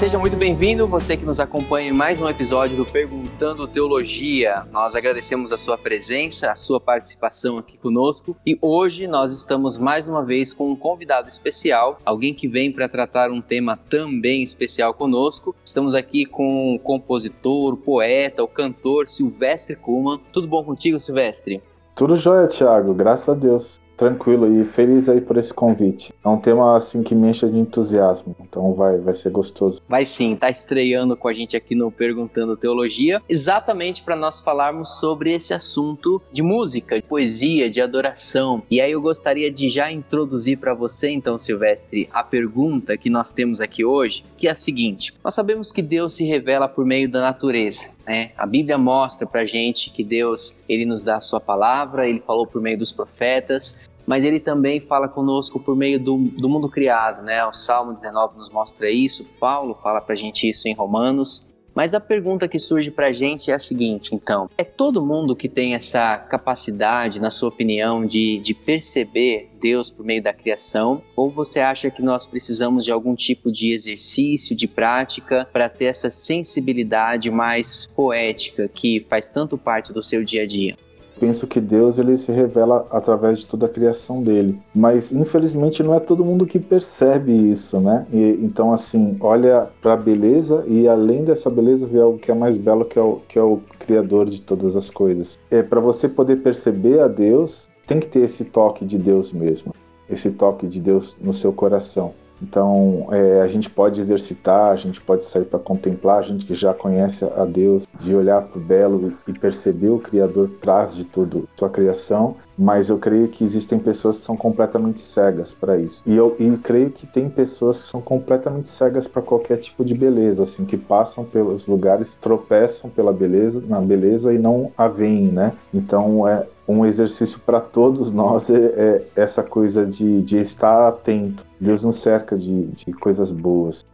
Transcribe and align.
Seja 0.00 0.18
muito 0.18 0.34
bem-vindo, 0.34 0.88
você 0.88 1.14
que 1.14 1.26
nos 1.26 1.38
acompanha 1.38 1.90
em 1.90 1.92
mais 1.92 2.18
um 2.22 2.26
episódio 2.26 2.74
do 2.74 2.86
Perguntando 2.86 3.68
Teologia. 3.68 4.66
Nós 4.72 4.96
agradecemos 4.96 5.52
a 5.52 5.58
sua 5.58 5.76
presença, 5.76 6.50
a 6.50 6.54
sua 6.54 6.80
participação 6.80 7.58
aqui 7.58 7.76
conosco 7.76 8.34
e 8.46 8.58
hoje 8.62 9.06
nós 9.06 9.30
estamos 9.34 9.76
mais 9.76 10.08
uma 10.08 10.24
vez 10.24 10.54
com 10.54 10.70
um 10.70 10.74
convidado 10.74 11.28
especial, 11.28 11.98
alguém 12.02 12.32
que 12.32 12.48
vem 12.48 12.72
para 12.72 12.88
tratar 12.88 13.30
um 13.30 13.42
tema 13.42 13.76
também 13.76 14.42
especial 14.42 14.94
conosco. 14.94 15.54
Estamos 15.62 15.94
aqui 15.94 16.24
com 16.24 16.74
o 16.74 16.78
compositor, 16.78 17.74
o 17.74 17.76
poeta, 17.76 18.42
o 18.42 18.48
cantor 18.48 19.06
Silvestre 19.06 19.76
Kuhlmann. 19.76 20.18
Tudo 20.32 20.48
bom 20.48 20.64
contigo, 20.64 20.98
Silvestre? 20.98 21.62
Tudo 21.94 22.16
jóia, 22.16 22.46
Thiago, 22.46 22.94
graças 22.94 23.28
a 23.28 23.34
Deus 23.34 23.78
tranquilo 24.00 24.58
e 24.58 24.64
feliz 24.64 25.10
aí 25.10 25.20
por 25.20 25.36
esse 25.36 25.52
convite. 25.52 26.10
É 26.24 26.28
um 26.30 26.38
tema 26.38 26.74
assim 26.74 27.02
que 27.02 27.14
me 27.14 27.28
enche 27.28 27.46
de 27.46 27.58
entusiasmo, 27.58 28.34
então 28.40 28.72
vai, 28.72 28.96
vai 28.96 29.12
ser 29.12 29.28
gostoso. 29.28 29.82
Vai 29.86 30.06
sim, 30.06 30.34
tá 30.34 30.48
estreando 30.48 31.14
com 31.14 31.28
a 31.28 31.32
gente 31.34 31.54
aqui 31.54 31.74
no 31.74 31.92
Perguntando 31.92 32.56
Teologia, 32.56 33.20
exatamente 33.28 34.02
para 34.02 34.16
nós 34.16 34.40
falarmos 34.40 34.98
sobre 34.98 35.34
esse 35.34 35.52
assunto 35.52 36.22
de 36.32 36.42
música, 36.42 36.96
de 36.96 37.02
poesia, 37.02 37.68
de 37.68 37.82
adoração. 37.82 38.62
E 38.70 38.80
aí 38.80 38.92
eu 38.92 39.02
gostaria 39.02 39.50
de 39.50 39.68
já 39.68 39.92
introduzir 39.92 40.56
para 40.56 40.72
você 40.72 41.10
então, 41.10 41.38
Silvestre, 41.38 42.08
a 42.10 42.24
pergunta 42.24 42.96
que 42.96 43.10
nós 43.10 43.34
temos 43.34 43.60
aqui 43.60 43.84
hoje, 43.84 44.24
que 44.38 44.48
é 44.48 44.50
a 44.50 44.54
seguinte: 44.54 45.12
nós 45.22 45.34
sabemos 45.34 45.72
que 45.72 45.82
Deus 45.82 46.14
se 46.14 46.24
revela 46.24 46.66
por 46.66 46.86
meio 46.86 47.06
da 47.06 47.20
natureza. 47.20 48.00
Né? 48.06 48.32
A 48.36 48.46
Bíblia 48.46 48.76
mostra 48.76 49.26
para 49.26 49.44
gente 49.44 49.90
que 49.90 50.02
Deus 50.02 50.64
ele 50.68 50.84
nos 50.84 51.04
dá 51.04 51.18
a 51.18 51.20
sua 51.20 51.38
palavra, 51.38 52.08
ele 52.08 52.20
falou 52.20 52.46
por 52.46 52.60
meio 52.60 52.78
dos 52.78 52.90
profetas, 52.90 53.89
mas 54.10 54.24
ele 54.24 54.40
também 54.40 54.80
fala 54.80 55.06
conosco 55.06 55.60
por 55.60 55.76
meio 55.76 56.02
do, 56.02 56.16
do 56.16 56.48
mundo 56.48 56.68
criado, 56.68 57.22
né? 57.22 57.46
O 57.46 57.52
Salmo 57.52 57.92
19 57.92 58.38
nos 58.38 58.50
mostra 58.50 58.90
isso, 58.90 59.30
Paulo 59.38 59.72
fala 59.72 60.00
pra 60.00 60.16
gente 60.16 60.48
isso 60.48 60.66
em 60.66 60.74
Romanos. 60.74 61.54
Mas 61.72 61.94
a 61.94 62.00
pergunta 62.00 62.48
que 62.48 62.58
surge 62.58 62.90
pra 62.90 63.12
gente 63.12 63.52
é 63.52 63.54
a 63.54 63.58
seguinte, 63.60 64.12
então: 64.12 64.50
é 64.58 64.64
todo 64.64 65.06
mundo 65.06 65.36
que 65.36 65.48
tem 65.48 65.76
essa 65.76 66.18
capacidade, 66.18 67.20
na 67.20 67.30
sua 67.30 67.50
opinião, 67.50 68.04
de, 68.04 68.40
de 68.40 68.52
perceber 68.52 69.48
Deus 69.60 69.92
por 69.92 70.04
meio 70.04 70.20
da 70.20 70.32
criação? 70.32 71.00
Ou 71.14 71.30
você 71.30 71.60
acha 71.60 71.88
que 71.88 72.02
nós 72.02 72.26
precisamos 72.26 72.84
de 72.84 72.90
algum 72.90 73.14
tipo 73.14 73.52
de 73.52 73.72
exercício, 73.72 74.56
de 74.56 74.66
prática, 74.66 75.48
para 75.52 75.68
ter 75.68 75.84
essa 75.84 76.10
sensibilidade 76.10 77.30
mais 77.30 77.86
poética 77.94 78.66
que 78.66 79.06
faz 79.08 79.30
tanto 79.30 79.56
parte 79.56 79.92
do 79.92 80.02
seu 80.02 80.24
dia 80.24 80.42
a 80.42 80.46
dia? 80.48 80.76
Penso 81.20 81.46
que 81.46 81.60
Deus 81.60 81.98
ele 81.98 82.16
se 82.16 82.32
revela 82.32 82.86
através 82.90 83.40
de 83.40 83.46
toda 83.46 83.66
a 83.66 83.68
criação 83.68 84.22
dele. 84.22 84.58
Mas 84.74 85.12
infelizmente 85.12 85.82
não 85.82 85.94
é 85.94 86.00
todo 86.00 86.24
mundo 86.24 86.46
que 86.46 86.58
percebe 86.58 87.32
isso, 87.32 87.78
né? 87.78 88.06
E, 88.10 88.38
então 88.42 88.72
assim, 88.72 89.16
olha 89.20 89.68
para 89.82 89.92
a 89.92 89.96
beleza 89.96 90.64
e 90.66 90.88
além 90.88 91.22
dessa 91.22 91.50
beleza 91.50 91.86
vê 91.86 92.00
algo 92.00 92.18
que 92.18 92.30
é 92.30 92.34
mais 92.34 92.56
belo 92.56 92.84
que 92.84 92.98
é 92.98 93.02
o, 93.02 93.20
que 93.28 93.38
é 93.38 93.42
o 93.42 93.60
criador 93.78 94.26
de 94.26 94.40
todas 94.40 94.74
as 94.74 94.88
coisas. 94.88 95.38
É 95.50 95.62
para 95.62 95.80
você 95.80 96.08
poder 96.08 96.36
perceber 96.36 97.00
a 97.00 97.08
Deus, 97.08 97.68
tem 97.86 98.00
que 98.00 98.06
ter 98.06 98.20
esse 98.20 98.44
toque 98.44 98.84
de 98.84 98.96
Deus 98.96 99.32
mesmo, 99.32 99.74
esse 100.08 100.30
toque 100.30 100.66
de 100.66 100.80
Deus 100.80 101.16
no 101.20 101.34
seu 101.34 101.52
coração. 101.52 102.14
Então, 102.42 103.08
é, 103.10 103.42
a 103.42 103.48
gente 103.48 103.68
pode 103.68 104.00
exercitar, 104.00 104.72
a 104.72 104.76
gente 104.76 105.00
pode 105.00 105.24
sair 105.24 105.44
para 105.44 105.58
contemplar, 105.58 106.18
a 106.18 106.22
gente 106.22 106.44
que 106.44 106.54
já 106.54 106.72
conhece 106.72 107.24
a 107.24 107.44
Deus, 107.44 107.86
de 108.00 108.14
olhar 108.14 108.42
para 108.42 108.58
o 108.58 108.62
belo 108.62 109.12
e 109.28 109.32
perceber 109.32 109.90
o 109.90 109.98
Criador 109.98 110.50
traz 110.60 110.94
de 110.94 111.04
tudo 111.04 111.48
sua 111.56 111.68
criação, 111.68 112.36
mas 112.56 112.90
eu 112.90 112.98
creio 112.98 113.28
que 113.28 113.44
existem 113.44 113.78
pessoas 113.78 114.18
que 114.18 114.24
são 114.24 114.36
completamente 114.36 115.00
cegas 115.00 115.52
para 115.52 115.78
isso. 115.78 116.02
E 116.06 116.14
eu 116.14 116.36
e 116.38 116.50
creio 116.58 116.90
que 116.90 117.06
tem 117.06 117.28
pessoas 117.28 117.80
que 117.80 117.86
são 117.86 118.00
completamente 118.00 118.68
cegas 118.68 119.06
para 119.06 119.22
qualquer 119.22 119.56
tipo 119.58 119.84
de 119.84 119.94
beleza, 119.94 120.42
assim, 120.42 120.64
que 120.64 120.76
passam 120.76 121.24
pelos 121.24 121.66
lugares, 121.66 122.16
tropeçam 122.20 122.90
pela 122.90 123.12
beleza, 123.12 123.62
na 123.66 123.80
beleza 123.80 124.32
e 124.32 124.38
não 124.38 124.72
a 124.76 124.88
veem, 124.88 125.28
né? 125.28 125.52
Então, 125.72 126.26
é, 126.28 126.46
um 126.70 126.86
exercício 126.86 127.40
para 127.40 127.60
todos 127.60 128.12
nós 128.12 128.48
é, 128.50 128.56
é, 128.56 129.04
essa 129.16 129.42
coisa 129.42 129.86
de, 129.86 130.22
de 130.22 130.38
estar 130.38 130.88
atento. 130.88 131.44
Deus 131.58 131.82
nos 131.82 131.96
cerca 131.96 132.36
de, 132.36 132.66
de 132.66 132.92
coisas 132.92 133.30
boas. 133.30 133.84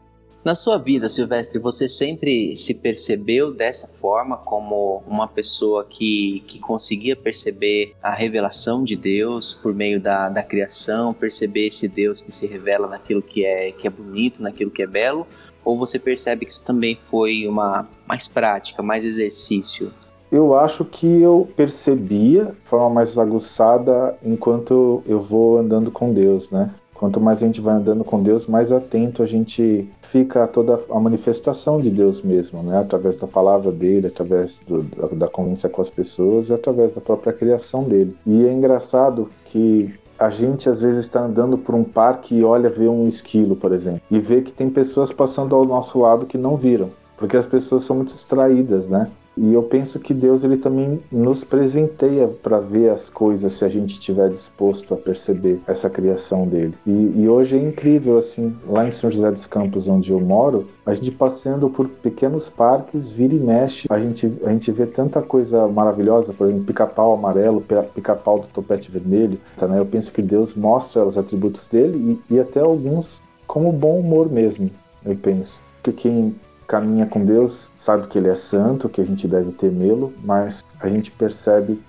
Na 0.47 0.55
sua 0.55 0.79
vida, 0.79 1.09
Silvestre, 1.09 1.59
você 1.59 1.89
sempre 1.89 2.55
se 2.55 2.73
percebeu 2.75 3.53
dessa 3.53 3.89
forma, 3.89 4.37
como 4.37 5.03
uma 5.05 5.27
pessoa 5.27 5.85
que, 5.85 6.45
que 6.47 6.61
conseguia 6.61 7.17
perceber 7.17 7.95
a 8.01 8.15
revelação 8.15 8.85
de 8.85 8.95
Deus 8.95 9.53
por 9.53 9.75
meio 9.75 10.01
da, 10.01 10.29
da 10.29 10.45
criação, 10.45 11.13
perceber 11.13 11.67
esse 11.67 11.89
Deus 11.89 12.23
que 12.23 12.31
se 12.31 12.47
revela 12.47 12.87
naquilo 12.87 13.21
que 13.21 13.45
é, 13.45 13.73
que 13.73 13.89
é 13.89 13.91
bonito, 13.91 14.41
naquilo 14.41 14.71
que 14.71 14.83
é 14.83 14.87
belo? 14.87 15.27
Ou 15.65 15.77
você 15.77 15.99
percebe 15.99 16.47
que 16.47 16.53
isso 16.53 16.65
também 16.65 16.95
foi 16.95 17.49
uma 17.49 17.89
mais 18.07 18.29
prática, 18.29 18.85
mais 18.85 19.05
exercício? 19.05 19.93
Eu 20.37 20.55
acho 20.55 20.85
que 20.85 21.07
eu 21.23 21.49
percebia 21.57 22.45
de 22.45 22.69
forma 22.69 22.91
mais 22.91 23.17
aguçada 23.17 24.15
enquanto 24.23 25.03
eu 25.07 25.19
vou 25.19 25.57
andando 25.57 25.91
com 25.91 26.13
Deus, 26.13 26.51
né? 26.51 26.71
Quanto 26.93 27.19
mais 27.19 27.43
a 27.43 27.47
gente 27.47 27.59
vai 27.59 27.75
andando 27.75 28.05
com 28.05 28.23
Deus, 28.23 28.47
mais 28.47 28.71
atento 28.71 29.23
a 29.23 29.27
gente 29.27 29.89
fica 30.03 30.45
a 30.45 30.47
toda 30.47 30.79
a 30.91 31.01
manifestação 31.01 31.81
de 31.81 31.89
Deus 31.89 32.21
mesmo, 32.21 32.63
né? 32.63 32.79
Através 32.79 33.19
da 33.19 33.27
palavra 33.27 33.73
dele, 33.73 34.09
através 34.09 34.61
do, 34.69 34.83
da, 34.83 35.07
da 35.07 35.27
convivência 35.27 35.71
com 35.71 35.81
as 35.81 35.89
pessoas 35.89 36.51
e 36.51 36.53
através 36.53 36.95
da 36.95 37.01
própria 37.01 37.33
criação 37.33 37.85
dele. 37.85 38.15
E 38.27 38.45
é 38.45 38.53
engraçado 38.53 39.31
que 39.47 39.95
a 40.19 40.29
gente 40.29 40.69
às 40.69 40.83
vezes 40.83 41.07
está 41.07 41.21
andando 41.21 41.57
por 41.57 41.75
um 41.75 41.83
parque 41.83 42.35
e 42.35 42.45
olha 42.45 42.69
ver 42.69 42.89
um 42.89 43.09
esquilo, 43.09 43.57
por 43.57 43.73
exemplo, 43.73 44.03
e 44.11 44.21
vê 44.21 44.43
que 44.43 44.53
tem 44.53 44.69
pessoas 44.69 45.11
passando 45.11 45.57
ao 45.57 45.65
nosso 45.65 45.99
lado 45.99 46.27
que 46.27 46.37
não 46.37 46.59
viram, 46.59 46.91
porque 47.17 47.39
as 47.39 47.47
pessoas 47.47 47.85
são 47.85 47.97
muito 47.97 48.13
distraídas, 48.13 48.87
né? 48.87 49.11
E 49.37 49.53
eu 49.53 49.63
penso 49.63 50.01
que 50.01 50.15
Deus 50.15 50.45
ele 50.45 50.57
também 50.57 50.99
nos 51.13 51.45
presenteia 51.45 52.27
para 52.27 52.59
ver 52.59 52.89
as 52.89 53.09
coisas 53.09 53.53
se 53.53 53.65
a 53.65 53.69
gente 53.69 53.93
estiver 53.93 54.31
disposto 54.31 54.95
a 54.95 54.97
perceber 54.97 55.61
essa 55.67 55.91
criação 55.91 56.47
dele. 56.47 56.75
E, 56.87 57.13
e, 57.17 57.29
hoje 57.29 57.57
é 57.57 57.61
incrível 57.61 58.19
assim, 58.19 58.57
lá 58.67 58.87
em 58.87 58.91
São 58.91 59.11
José 59.11 59.31
dos 59.31 59.47
Campos, 59.47 59.87
onde 59.89 60.11
eu 60.11 60.21
moro, 60.21 60.67
a 60.87 60.95
gente 60.95 61.11
passando 61.11 61.69
por 61.69 61.87
pequenos 61.89 62.49
parques, 62.49 63.11
vira 63.11 63.35
e 63.35 63.39
mexe, 63.39 63.87
a 63.91 64.01
gente 64.01 64.33
a 64.45 64.51
gente 64.51 64.73
vê 64.73 64.87
tanta 64.87 65.21
coisa 65.21 65.69
maravilhosa, 65.69 66.33
por 66.33 66.47
exemplo, 66.47 66.65
pica-pau 66.65 67.15
amarelo, 67.15 67.63
pica-pau 67.95 68.39
do 68.39 68.47
topete 68.49 68.91
vermelho. 68.91 69.39
Tá, 69.57 69.69
né? 69.69 69.79
Eu 69.79 69.87
penso 69.87 70.13
que 70.13 70.23
Deus 70.23 70.55
mostra 70.55 71.05
os 71.05 71.19
atributos 71.19 71.67
dele 71.67 72.19
e, 72.31 72.35
e 72.35 72.41
até 72.41 72.61
alguns 72.61 73.23
como 73.47 73.73
bom 73.73 73.99
humor 73.99 74.31
mesmo. 74.31 74.71
Eu 75.05 75.17
penso 75.17 75.63
que 75.83 75.93
quem 75.93 76.35
caminha 76.67 77.07
com 77.07 77.25
Deus, 77.25 77.69
sabe 77.79 78.07
que 78.09 78.19
Ele 78.19 78.29
é 78.29 78.35
santo, 78.35 78.89
que 78.89 79.01
a 79.01 79.05
gente 79.05 79.27
deve 79.27 79.53
temê-lo, 79.53 80.13
mas 80.25 80.65
a 80.81 80.89
gente 80.89 81.11
percebe 81.11 81.81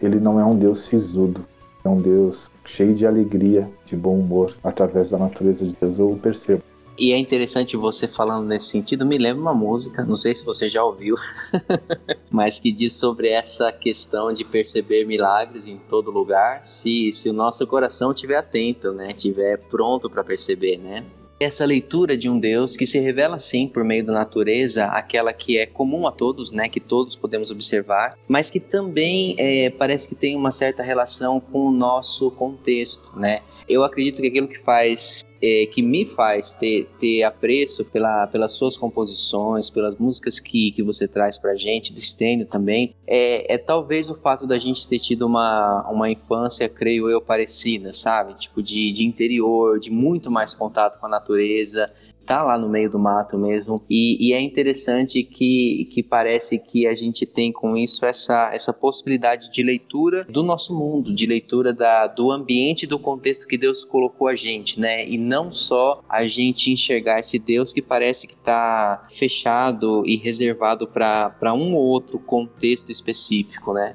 Ele 0.00 0.18
não 0.18 0.38
é 0.38 0.44
um 0.44 0.56
Deus 0.56 0.80
sisudo, 0.80 1.44
é 1.84 1.88
um 1.88 2.00
Deus 2.00 2.50
cheio 2.64 2.94
de 2.94 3.06
alegria, 3.06 3.68
de 3.86 3.96
bom 3.96 4.18
humor, 4.18 4.54
através 4.62 5.10
da 5.10 5.18
natureza 5.18 5.64
de 5.64 5.76
Deus, 5.80 5.98
eu 5.98 6.18
percebo. 6.22 6.62
E 6.96 7.12
é 7.12 7.18
interessante 7.18 7.76
você 7.76 8.06
falando 8.06 8.46
nesse 8.46 8.66
sentido, 8.66 9.04
me 9.04 9.18
lembra 9.18 9.42
uma 9.42 9.54
música, 9.54 10.04
não 10.04 10.16
sei 10.16 10.32
se 10.32 10.44
você 10.44 10.68
já 10.68 10.84
ouviu, 10.84 11.16
mas 12.30 12.60
que 12.60 12.70
diz 12.70 12.94
sobre 12.94 13.28
essa 13.28 13.72
questão 13.72 14.32
de 14.32 14.44
perceber 14.44 15.04
milagres 15.04 15.66
em 15.66 15.76
todo 15.76 16.12
lugar, 16.12 16.64
se, 16.64 17.12
se 17.12 17.28
o 17.28 17.32
nosso 17.32 17.66
coração 17.66 18.12
estiver 18.12 18.36
atento, 18.36 18.92
né, 18.92 19.08
estiver 19.08 19.58
pronto 19.68 20.08
para 20.08 20.22
perceber, 20.22 20.78
né? 20.78 21.04
Essa 21.38 21.64
leitura 21.64 22.16
de 22.16 22.28
um 22.28 22.38
Deus 22.38 22.76
que 22.76 22.86
se 22.86 22.98
revela 22.98 23.38
sim 23.38 23.66
por 23.66 23.84
meio 23.84 24.04
da 24.04 24.12
natureza, 24.12 24.86
aquela 24.86 25.32
que 25.32 25.58
é 25.58 25.66
comum 25.66 26.06
a 26.06 26.12
todos, 26.12 26.52
né, 26.52 26.68
que 26.68 26.80
todos 26.80 27.16
podemos 27.16 27.50
observar, 27.50 28.16
mas 28.28 28.50
que 28.50 28.60
também 28.60 29.34
é, 29.38 29.70
parece 29.70 30.08
que 30.08 30.14
tem 30.14 30.36
uma 30.36 30.50
certa 30.50 30.82
relação 30.82 31.40
com 31.40 31.66
o 31.66 31.70
nosso 31.70 32.30
contexto, 32.30 33.18
né? 33.18 33.42
Eu 33.68 33.82
acredito 33.82 34.20
que 34.20 34.28
aquilo 34.28 34.46
que 34.46 34.58
faz 34.58 35.24
é, 35.44 35.66
que 35.66 35.82
me 35.82 36.06
faz 36.06 36.54
ter, 36.54 36.86
ter 36.98 37.22
apreço 37.22 37.84
pela, 37.84 38.26
pelas 38.28 38.52
suas 38.52 38.78
composições, 38.78 39.68
pelas 39.68 39.94
músicas 39.98 40.40
que, 40.40 40.72
que 40.72 40.82
você 40.82 41.06
traz 41.06 41.36
pra 41.36 41.54
gente, 41.54 41.92
do 41.92 42.00
Stênio 42.00 42.46
também, 42.46 42.94
é, 43.06 43.54
é 43.54 43.58
talvez 43.58 44.08
o 44.08 44.14
fato 44.14 44.46
da 44.46 44.58
gente 44.58 44.88
ter 44.88 44.98
tido 44.98 45.26
uma, 45.26 45.86
uma 45.90 46.10
infância, 46.10 46.66
creio 46.66 47.10
eu, 47.10 47.20
parecida, 47.20 47.92
sabe? 47.92 48.32
Tipo, 48.34 48.62
de, 48.62 48.90
de 48.90 49.04
interior, 49.04 49.78
de 49.78 49.90
muito 49.90 50.30
mais 50.30 50.54
contato 50.54 50.98
com 50.98 51.04
a 51.04 51.10
natureza, 51.10 51.92
tá 52.24 52.42
lá 52.42 52.58
no 52.58 52.68
meio 52.68 52.90
do 52.90 52.98
mato 52.98 53.38
mesmo. 53.38 53.82
E, 53.88 54.28
e, 54.28 54.32
é 54.32 54.40
interessante 54.40 55.22
que, 55.22 55.88
que 55.92 56.02
parece 56.02 56.58
que 56.58 56.86
a 56.86 56.94
gente 56.94 57.26
tem 57.26 57.52
com 57.52 57.76
isso 57.76 58.04
essa, 58.04 58.50
essa 58.52 58.72
possibilidade 58.72 59.50
de 59.50 59.62
leitura 59.62 60.24
do 60.24 60.42
nosso 60.42 60.76
mundo, 60.76 61.14
de 61.14 61.26
leitura 61.26 61.72
da, 61.72 62.06
do 62.06 62.30
ambiente, 62.30 62.86
do 62.86 62.98
contexto 62.98 63.46
que 63.46 63.58
Deus 63.58 63.84
colocou 63.84 64.28
a 64.28 64.36
gente, 64.36 64.80
né? 64.80 65.06
E 65.06 65.18
não 65.18 65.52
só 65.52 66.00
a 66.08 66.26
gente 66.26 66.70
enxergar 66.72 67.20
esse 67.20 67.38
Deus 67.38 67.72
que 67.72 67.82
parece 67.82 68.26
que 68.26 68.34
está 68.34 69.06
fechado 69.10 70.02
e 70.06 70.16
reservado 70.16 70.86
para 70.86 71.54
um 71.54 71.74
ou 71.74 71.82
outro 71.82 72.18
contexto 72.18 72.90
específico, 72.90 73.72
né? 73.72 73.94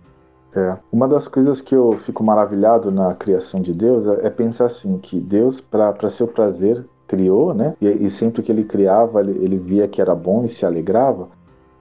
É. 0.56 0.78
Uma 0.92 1.08
das 1.08 1.28
coisas 1.28 1.62
que 1.62 1.76
eu 1.76 1.94
fico 1.94 2.24
maravilhado 2.24 2.92
na 2.92 3.14
criação 3.14 3.62
de 3.62 3.74
Deus 3.74 4.08
é, 4.08 4.28
é 4.28 4.30
pensar 4.30 4.66
assim, 4.66 4.98
que 4.98 5.20
Deus, 5.20 5.62
para 5.62 6.10
seu 6.10 6.28
prazer, 6.28 6.84
criou, 7.10 7.54
né? 7.56 7.76
E, 7.82 7.88
e 7.88 8.10
sempre 8.10 8.44
que 8.44 8.52
ele 8.52 8.64
criava, 8.64 9.20
ele, 9.20 9.44
ele 9.44 9.58
via 9.58 9.88
que 9.88 10.00
era 10.00 10.14
bom 10.14 10.46
e 10.46 10.48
se 10.48 10.66
alegrava. 10.66 11.28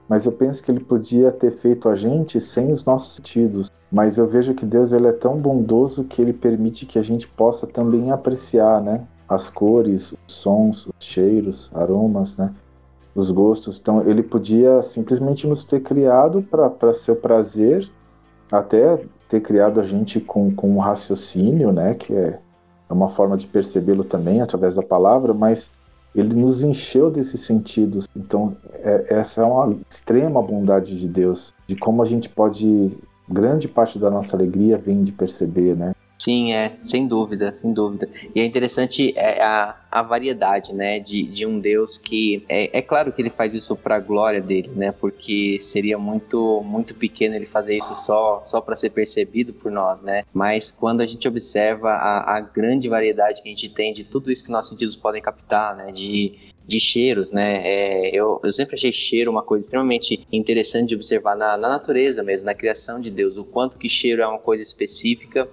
Mas 0.09 0.25
eu 0.25 0.31
penso 0.31 0.63
que 0.63 0.71
ele 0.71 0.79
podia 0.79 1.31
ter 1.31 1.51
feito 1.51 1.87
a 1.87 1.93
gente 1.93 2.41
sem 2.41 2.71
os 2.71 2.83
nossos 2.83 3.15
sentidos. 3.15 3.71
Mas 3.91 4.17
eu 4.17 4.27
vejo 4.27 4.55
que 4.55 4.65
Deus 4.65 4.91
ele 4.91 5.07
é 5.07 5.11
tão 5.11 5.37
bondoso 5.37 6.03
que 6.03 6.19
ele 6.19 6.33
permite 6.33 6.85
que 6.85 6.97
a 6.97 7.03
gente 7.03 7.27
possa 7.27 7.67
também 7.67 8.09
apreciar, 8.11 8.81
né? 8.81 9.05
As 9.27 9.49
cores, 9.51 10.11
os 10.11 10.33
sons, 10.33 10.87
os 10.87 11.05
cheiros, 11.05 11.69
aromas, 11.75 12.35
né? 12.37 12.51
Os 13.13 13.29
gostos. 13.29 13.79
Então 13.79 14.01
ele 14.01 14.23
podia 14.23 14.81
simplesmente 14.81 15.47
nos 15.47 15.63
ter 15.63 15.81
criado 15.81 16.41
para 16.41 16.93
seu 16.95 17.15
prazer, 17.15 17.87
até 18.51 18.99
ter 19.27 19.41
criado 19.41 19.79
a 19.79 19.83
gente 19.83 20.19
com, 20.19 20.51
com 20.55 20.71
um 20.71 20.79
raciocínio, 20.79 21.71
né? 21.71 21.93
Que 21.93 22.15
é 22.15 22.39
uma 22.93 23.09
forma 23.09 23.37
de 23.37 23.47
percebê-lo 23.47 24.03
também 24.03 24.41
através 24.41 24.75
da 24.75 24.81
palavra, 24.81 25.33
mas 25.33 25.69
ele 26.15 26.35
nos 26.35 26.63
encheu 26.63 27.11
desses 27.11 27.41
sentidos. 27.41 28.07
Então, 28.15 28.55
é, 28.73 29.15
essa 29.15 29.41
é 29.41 29.45
uma 29.45 29.75
extrema 29.89 30.41
bondade 30.41 30.99
de 30.99 31.07
Deus, 31.07 31.53
de 31.67 31.75
como 31.75 32.01
a 32.01 32.05
gente 32.05 32.29
pode. 32.29 32.97
Grande 33.31 33.67
parte 33.67 33.99
da 33.99 34.09
nossa 34.09 34.35
alegria 34.35 34.75
vem 34.75 35.03
de 35.03 35.11
perceber, 35.11 35.75
né? 35.75 35.93
Sim, 36.21 36.51
é, 36.51 36.77
sem 36.83 37.07
dúvida, 37.07 37.55
sem 37.55 37.71
dúvida. 37.71 38.09
E 38.35 38.41
é 38.41 38.45
interessante 38.45 39.13
é, 39.15 39.41
a, 39.41 39.73
a 39.89 40.01
variedade, 40.03 40.75
né, 40.75 40.99
de, 40.99 41.23
de 41.23 41.45
um 41.45 41.61
Deus 41.61 41.97
que 41.97 42.43
é, 42.49 42.77
é 42.77 42.81
claro 42.81 43.13
que 43.13 43.21
ele 43.21 43.29
faz 43.29 43.53
isso 43.53 43.73
para 43.77 43.95
a 43.95 43.99
glória 43.99 44.41
dele, 44.41 44.69
né, 44.75 44.91
porque 44.91 45.57
seria 45.61 45.97
muito 45.97 46.61
muito 46.61 46.93
pequeno 46.93 47.35
ele 47.35 47.45
fazer 47.45 47.77
isso 47.77 47.95
só 47.95 48.41
só 48.43 48.59
para 48.59 48.75
ser 48.75 48.89
percebido 48.89 49.53
por 49.53 49.71
nós, 49.71 50.01
né. 50.01 50.25
Mas 50.33 50.69
quando 50.69 50.99
a 50.99 51.07
gente 51.07 51.25
observa 51.25 51.91
a, 51.91 52.35
a 52.35 52.41
grande 52.41 52.89
variedade 52.89 53.41
que 53.41 53.47
a 53.47 53.51
gente 53.51 53.69
tem 53.69 53.93
de 53.93 54.03
tudo 54.03 54.29
isso 54.29 54.43
que 54.43 54.51
nossos 54.51 54.71
sentidos 54.71 54.97
podem 54.97 55.21
captar, 55.21 55.73
né, 55.77 55.89
de 55.91 56.49
de 56.67 56.79
cheiros, 56.79 57.31
né? 57.31 57.61
É, 57.63 58.15
eu, 58.15 58.39
eu 58.43 58.51
sempre 58.53 58.75
achei 58.75 58.91
cheiro 58.91 59.31
uma 59.31 59.41
coisa 59.41 59.65
extremamente 59.65 60.27
interessante 60.31 60.89
de 60.89 60.95
observar 60.95 61.35
na, 61.35 61.57
na 61.57 61.67
natureza 61.67 62.21
mesmo, 62.21 62.45
na 62.45 62.53
criação 62.53 63.01
de 63.01 63.09
Deus, 63.09 63.35
o 63.37 63.43
quanto 63.43 63.75
que 63.75 63.89
cheiro 63.89 64.21
é 64.21 64.27
uma 64.27 64.37
coisa 64.37 64.61
específica 64.61 65.49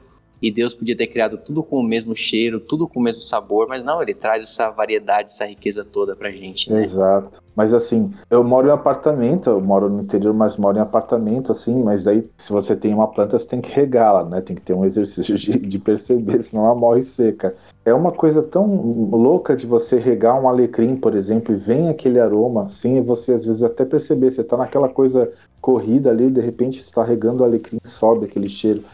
e 0.47 0.51
Deus 0.53 0.73
podia 0.73 0.97
ter 0.97 1.09
criado 1.09 1.39
tudo 1.39 1.61
com 1.61 1.81
o 1.81 1.83
mesmo 1.83 2.15
cheiro, 2.15 2.61
tudo 2.61 2.87
com 2.87 3.01
o 3.01 3.03
mesmo 3.03 3.21
sabor, 3.21 3.67
mas 3.69 3.85
não, 3.85 4.01
ele 4.01 4.15
traz 4.15 4.45
essa 4.45 4.71
variedade, 4.71 5.29
essa 5.29 5.45
riqueza 5.45 5.85
toda 5.85 6.15
pra 6.15 6.31
gente, 6.31 6.73
né? 6.73 6.85
Exato. 6.85 7.43
Mas 7.57 7.75
assim, 7.75 8.13
eu 8.31 8.45
moro 8.45 8.69
em 8.69 8.71
apartamento, 8.71 9.51
eu 9.51 9.61
moro 9.61 9.89
no 9.89 10.03
interior, 10.03 10.33
mas 10.33 10.57
moro 10.57 10.79
em 10.79 10.81
apartamento, 10.81 11.51
assim, 11.51 11.83
mas 11.83 12.05
daí 12.05 12.29
se 12.37 12.53
você 12.53 12.77
tem 12.77 12.95
uma 12.95 13.09
planta, 13.09 13.37
você 13.37 13.49
tem 13.49 13.61
que 13.61 13.73
regá-la, 13.73 14.25
né? 14.25 14.41
Tem 14.41 14.55
que 14.55 14.63
ter 14.63 14.73
um 14.73 14.85
exercício 14.85 15.35
de, 15.37 15.59
de 15.59 15.79
perceber, 15.81 16.41
senão 16.43 16.67
ela 16.67 16.75
morre 16.77 17.03
seca. 17.03 17.57
É 17.85 17.93
uma 17.93 18.13
coisa 18.13 18.41
tão 18.41 18.67
louca 19.11 19.57
de 19.57 19.67
você 19.67 19.99
regar 19.99 20.41
um 20.41 20.49
alecrim, 20.49 20.95
por 20.95 21.15
exemplo, 21.15 21.53
e 21.53 21.59
vem 21.59 21.89
aquele 21.89 22.21
aroma, 22.21 22.65
assim, 22.65 22.99
e 22.99 23.01
você 23.01 23.33
às 23.33 23.45
vezes 23.45 23.65
até 23.65 23.85
perceber, 23.85 24.31
você 24.31 24.45
tá 24.45 24.57
naquela 24.57 24.89
coisa 24.89 25.33
corrida 25.61 26.11
ali, 26.11 26.31
de 26.31 26.41
repente 26.41 26.79
está 26.79 27.03
regando 27.03 27.43
o 27.43 27.45
alecrim, 27.45 27.79
sobe 27.83 28.27
aquele 28.27 28.49
cheiro. 28.49 28.85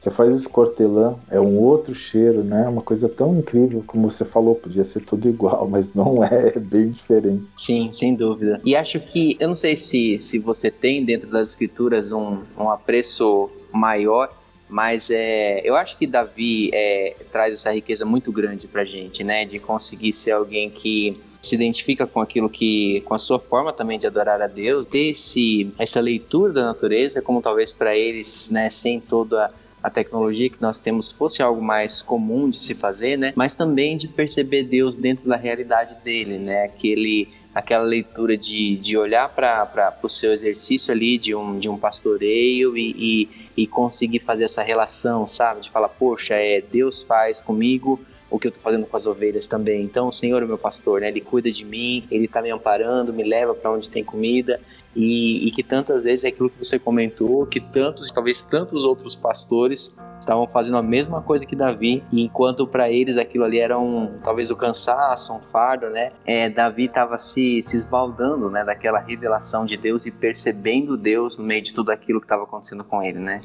Você 0.00 0.10
faz 0.10 0.34
esse 0.34 0.48
cortelã, 0.48 1.14
é 1.30 1.38
um 1.38 1.58
outro 1.58 1.94
cheiro, 1.94 2.42
né? 2.42 2.66
Uma 2.66 2.80
coisa 2.80 3.06
tão 3.06 3.36
incrível, 3.38 3.84
como 3.86 4.10
você 4.10 4.24
falou, 4.24 4.54
podia 4.54 4.82
ser 4.82 5.00
tudo 5.00 5.28
igual, 5.28 5.68
mas 5.68 5.92
não 5.92 6.24
é, 6.24 6.54
é 6.56 6.58
bem 6.58 6.88
diferente. 6.88 7.44
Sim, 7.54 7.92
sem 7.92 8.14
dúvida. 8.14 8.62
E 8.64 8.74
acho 8.74 8.98
que, 8.98 9.36
eu 9.38 9.48
não 9.48 9.54
sei 9.54 9.76
se, 9.76 10.18
se 10.18 10.38
você 10.38 10.70
tem 10.70 11.04
dentro 11.04 11.30
das 11.30 11.50
escrituras 11.50 12.12
um, 12.12 12.38
um 12.58 12.70
apreço 12.70 13.50
maior, 13.70 14.34
mas 14.70 15.10
é, 15.10 15.60
eu 15.68 15.76
acho 15.76 15.98
que 15.98 16.06
Davi 16.06 16.70
é, 16.72 17.16
traz 17.30 17.52
essa 17.52 17.70
riqueza 17.70 18.06
muito 18.06 18.32
grande 18.32 18.66
pra 18.66 18.84
gente, 18.84 19.22
né? 19.22 19.44
De 19.44 19.58
conseguir 19.58 20.14
ser 20.14 20.30
alguém 20.30 20.70
que 20.70 21.20
se 21.42 21.54
identifica 21.54 22.06
com 22.06 22.20
aquilo 22.20 22.48
que, 22.48 23.02
com 23.02 23.14
a 23.14 23.18
sua 23.18 23.38
forma 23.38 23.72
também 23.72 23.98
de 23.98 24.06
adorar 24.06 24.40
a 24.40 24.46
Deus, 24.46 24.86
ter 24.86 25.10
esse, 25.10 25.72
essa 25.78 26.00
leitura 26.00 26.52
da 26.52 26.64
natureza, 26.64 27.20
como 27.20 27.40
talvez 27.40 27.72
para 27.72 27.96
eles, 27.96 28.50
né, 28.50 28.68
sem 28.68 29.00
toda 29.00 29.50
a 29.82 29.88
tecnologia 29.88 30.50
que 30.50 30.60
nós 30.60 30.80
temos 30.80 31.10
fosse 31.10 31.42
algo 31.42 31.62
mais 31.62 32.02
comum 32.02 32.48
de 32.48 32.58
se 32.58 32.74
fazer, 32.74 33.16
né? 33.16 33.32
Mas 33.34 33.54
também 33.54 33.96
de 33.96 34.08
perceber 34.08 34.64
Deus 34.64 34.96
dentro 34.96 35.28
da 35.28 35.36
realidade 35.36 35.96
dele, 36.04 36.38
né? 36.38 36.64
Aquele 36.64 37.28
aquela 37.54 37.82
leitura 37.82 38.36
de, 38.36 38.76
de 38.76 38.96
olhar 38.96 39.28
para 39.28 39.98
o 40.02 40.08
seu 40.08 40.32
exercício 40.32 40.92
ali 40.92 41.18
de 41.18 41.34
um, 41.34 41.58
de 41.58 41.68
um 41.68 41.76
pastoreio 41.76 42.76
e, 42.76 42.94
e, 42.96 43.28
e, 43.56 43.66
conseguir 43.66 44.20
fazer 44.20 44.44
essa 44.44 44.62
relação, 44.62 45.26
sabe? 45.26 45.60
De 45.60 45.70
falar, 45.70 45.88
poxa, 45.88 46.34
é, 46.34 46.60
Deus 46.60 47.02
faz 47.02 47.40
comigo 47.40 47.98
o 48.30 48.38
que 48.38 48.46
eu 48.46 48.50
estou 48.50 48.62
fazendo 48.62 48.86
com 48.86 48.96
as 48.96 49.04
ovelhas 49.04 49.48
também. 49.48 49.82
Então, 49.82 50.06
o 50.06 50.12
Senhor 50.12 50.40
é 50.40 50.46
meu 50.46 50.56
pastor, 50.56 51.00
né? 51.00 51.08
Ele 51.08 51.20
cuida 51.20 51.50
de 51.50 51.64
mim, 51.64 52.06
ele 52.10 52.26
está 52.26 52.40
me 52.40 52.50
amparando, 52.50 53.12
me 53.12 53.24
leva 53.24 53.52
para 53.52 53.72
onde 53.72 53.90
tem 53.90 54.04
comida. 54.04 54.60
E, 54.94 55.46
e, 55.46 55.50
que 55.52 55.62
tantas 55.62 56.04
vezes 56.04 56.24
é 56.24 56.28
aquilo 56.28 56.50
que 56.50 56.64
você 56.64 56.78
comentou, 56.78 57.46
que 57.46 57.60
tantos, 57.60 58.12
talvez 58.12 58.42
tantos 58.42 58.82
outros 58.82 59.14
pastores 59.14 59.96
estavam 60.18 60.46
fazendo 60.48 60.76
a 60.76 60.82
mesma 60.82 61.22
coisa 61.22 61.46
que 61.46 61.54
Davi, 61.54 62.02
e 62.12 62.24
enquanto 62.24 62.66
para 62.66 62.90
eles 62.90 63.16
aquilo 63.16 63.44
ali 63.44 63.58
era 63.58 63.78
um, 63.78 64.18
talvez 64.22 64.50
o 64.50 64.56
cansaço, 64.56 65.32
um 65.32 65.40
fardo, 65.40 65.88
né? 65.90 66.12
É, 66.26 66.50
Davi 66.50 66.86
estava 66.86 67.16
se, 67.16 67.62
se 67.62 67.76
esbaldando, 67.76 68.50
né, 68.50 68.64
daquela 68.64 68.98
revelação 68.98 69.64
de 69.64 69.76
Deus 69.76 70.06
e 70.06 70.10
percebendo 70.10 70.96
Deus 70.96 71.38
no 71.38 71.44
meio 71.44 71.62
de 71.62 71.72
tudo 71.72 71.90
aquilo 71.90 72.20
que 72.20 72.26
estava 72.26 72.42
acontecendo 72.42 72.84
com 72.84 73.02
ele, 73.02 73.18
né? 73.18 73.42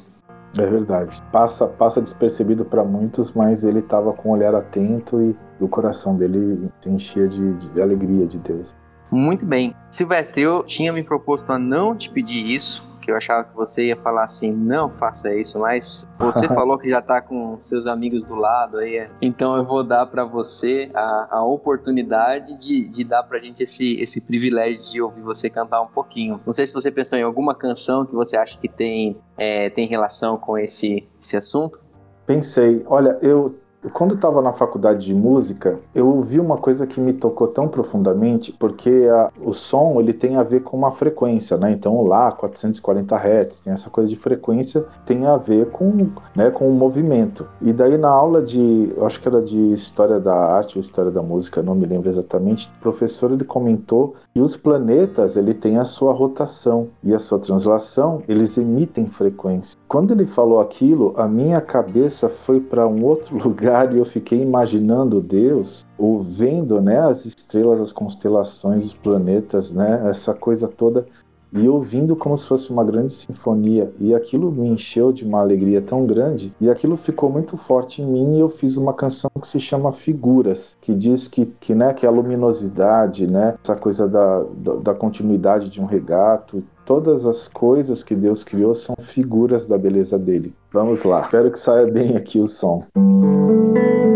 É 0.58 0.66
verdade. 0.66 1.22
Passa, 1.30 1.66
passa 1.66 2.00
despercebido 2.00 2.64
para 2.64 2.82
muitos, 2.82 3.32
mas 3.32 3.62
ele 3.62 3.80
estava 3.80 4.12
com 4.12 4.30
o 4.30 4.32
olhar 4.32 4.54
atento 4.54 5.20
e 5.20 5.36
o 5.60 5.68
coração 5.68 6.16
dele 6.16 6.68
se 6.80 6.90
enchia 6.90 7.28
de, 7.28 7.54
de 7.54 7.80
alegria 7.80 8.26
de 8.26 8.38
Deus. 8.38 8.74
Muito 9.10 9.46
bem. 9.46 9.74
Silvestre, 9.90 10.42
eu 10.42 10.64
tinha 10.64 10.92
me 10.92 11.02
proposto 11.02 11.50
a 11.50 11.58
não 11.58 11.96
te 11.96 12.10
pedir 12.10 12.44
isso, 12.46 12.86
que 13.06 13.12
eu 13.12 13.16
achava 13.16 13.44
que 13.44 13.54
você 13.54 13.86
ia 13.86 13.96
falar 13.96 14.24
assim, 14.24 14.52
não 14.52 14.90
faça 14.90 15.32
isso, 15.32 15.60
mas 15.60 16.08
você 16.18 16.48
falou 16.52 16.76
que 16.76 16.90
já 16.90 16.98
está 16.98 17.22
com 17.22 17.58
seus 17.60 17.86
amigos 17.86 18.24
do 18.24 18.34
lado 18.34 18.78
aí, 18.78 19.08
então 19.22 19.56
eu 19.56 19.64
vou 19.64 19.84
dar 19.84 20.06
para 20.06 20.24
você 20.24 20.90
a, 20.92 21.38
a 21.38 21.44
oportunidade 21.44 22.58
de, 22.58 22.88
de 22.88 23.04
dar 23.04 23.22
pra 23.22 23.38
gente 23.38 23.62
esse, 23.62 23.94
esse 24.00 24.20
privilégio 24.22 24.90
de 24.90 25.00
ouvir 25.00 25.22
você 25.22 25.48
cantar 25.48 25.80
um 25.82 25.86
pouquinho. 25.86 26.40
Não 26.44 26.52
sei 26.52 26.66
se 26.66 26.74
você 26.74 26.90
pensou 26.90 27.16
em 27.16 27.22
alguma 27.22 27.54
canção 27.54 28.04
que 28.04 28.12
você 28.12 28.36
acha 28.36 28.58
que 28.58 28.68
tem, 28.68 29.16
é, 29.38 29.70
tem 29.70 29.86
relação 29.86 30.36
com 30.36 30.58
esse, 30.58 31.08
esse 31.22 31.36
assunto. 31.36 31.80
Pensei, 32.26 32.84
olha, 32.88 33.16
eu 33.22 33.54
quando 33.92 34.14
estava 34.14 34.42
na 34.42 34.52
faculdade 34.52 35.06
de 35.06 35.14
música, 35.14 35.78
eu 35.94 36.08
ouvi 36.08 36.40
uma 36.40 36.56
coisa 36.56 36.86
que 36.86 37.00
me 37.00 37.12
tocou 37.12 37.48
tão 37.48 37.68
profundamente, 37.68 38.52
porque 38.52 39.08
a, 39.10 39.30
o 39.40 39.52
som 39.52 40.00
ele 40.00 40.12
tem 40.12 40.36
a 40.36 40.42
ver 40.42 40.62
com 40.62 40.76
uma 40.76 40.90
frequência, 40.90 41.56
né? 41.56 41.72
Então 41.72 42.02
lá 42.02 42.32
440 42.32 43.16
Hz, 43.16 43.60
tem 43.60 43.72
essa 43.72 43.90
coisa 43.90 44.08
de 44.08 44.16
frequência, 44.16 44.84
tem 45.04 45.26
a 45.26 45.36
ver 45.36 45.70
com, 45.70 46.08
né, 46.34 46.50
com 46.50 46.68
o 46.68 46.72
movimento. 46.72 47.46
E 47.60 47.72
daí 47.72 47.96
na 47.96 48.08
aula 48.08 48.42
de, 48.42 48.92
acho 49.02 49.20
que 49.20 49.28
era 49.28 49.42
de 49.42 49.72
história 49.72 50.18
da 50.18 50.34
arte 50.34 50.76
ou 50.76 50.80
história 50.80 51.10
da 51.10 51.22
música, 51.22 51.62
não 51.62 51.74
me 51.74 51.86
lembro 51.86 52.08
exatamente, 52.08 52.70
o 52.76 52.80
professor 52.80 53.30
ele 53.30 53.44
comentou 53.44 54.14
que 54.34 54.40
os 54.40 54.56
planetas 54.56 55.36
ele 55.36 55.54
tem 55.54 55.78
a 55.78 55.84
sua 55.84 56.12
rotação 56.12 56.88
e 57.02 57.14
a 57.14 57.18
sua 57.18 57.38
translação, 57.38 58.22
eles 58.28 58.58
emitem 58.58 59.06
frequência. 59.06 59.76
Quando 59.88 60.12
ele 60.12 60.26
falou 60.26 60.60
aquilo, 60.60 61.14
a 61.16 61.28
minha 61.28 61.60
cabeça 61.60 62.28
foi 62.28 62.60
para 62.60 62.86
um 62.86 63.04
outro 63.04 63.36
lugar 63.42 63.75
e 63.84 63.98
eu 63.98 64.04
fiquei 64.04 64.40
imaginando 64.40 65.20
Deus, 65.20 65.84
ou 65.98 66.20
vendo 66.20 66.80
né, 66.80 66.98
as 66.98 67.24
estrelas, 67.26 67.80
as 67.80 67.92
constelações, 67.92 68.84
os 68.84 68.94
planetas, 68.94 69.72
né, 69.72 70.08
essa 70.08 70.32
coisa 70.32 70.68
toda, 70.68 71.06
e 71.52 71.68
ouvindo 71.68 72.16
como 72.16 72.36
se 72.36 72.46
fosse 72.46 72.70
uma 72.70 72.84
grande 72.84 73.12
sinfonia. 73.12 73.92
E 73.98 74.14
aquilo 74.14 74.50
me 74.50 74.68
encheu 74.68 75.12
de 75.12 75.24
uma 75.24 75.40
alegria 75.40 75.80
tão 75.80 76.06
grande, 76.06 76.54
e 76.60 76.70
aquilo 76.70 76.96
ficou 76.96 77.30
muito 77.30 77.56
forte 77.56 78.02
em 78.02 78.06
mim. 78.06 78.36
E 78.36 78.40
eu 78.40 78.48
fiz 78.48 78.76
uma 78.76 78.92
canção 78.92 79.30
que 79.40 79.46
se 79.46 79.60
chama 79.60 79.92
Figuras, 79.92 80.76
que 80.80 80.94
diz 80.94 81.28
que, 81.28 81.46
que, 81.60 81.74
né, 81.74 81.92
que 81.92 82.06
a 82.06 82.10
luminosidade, 82.10 83.26
né, 83.26 83.56
essa 83.62 83.76
coisa 83.76 84.08
da, 84.08 84.42
da, 84.56 84.74
da 84.76 84.94
continuidade 84.94 85.68
de 85.68 85.80
um 85.80 85.86
regato, 85.86 86.62
todas 86.84 87.26
as 87.26 87.48
coisas 87.48 88.02
que 88.02 88.14
Deus 88.14 88.44
criou 88.44 88.74
são 88.74 88.94
figuras 88.98 89.66
da 89.66 89.76
beleza 89.76 90.18
dele. 90.18 90.54
Vamos 90.72 91.02
lá, 91.02 91.22
espero 91.22 91.50
que 91.50 91.58
saia 91.58 91.86
bem 91.86 92.16
aqui 92.16 92.40
o 92.40 92.46
som. 92.46 92.84
Os 92.96 94.15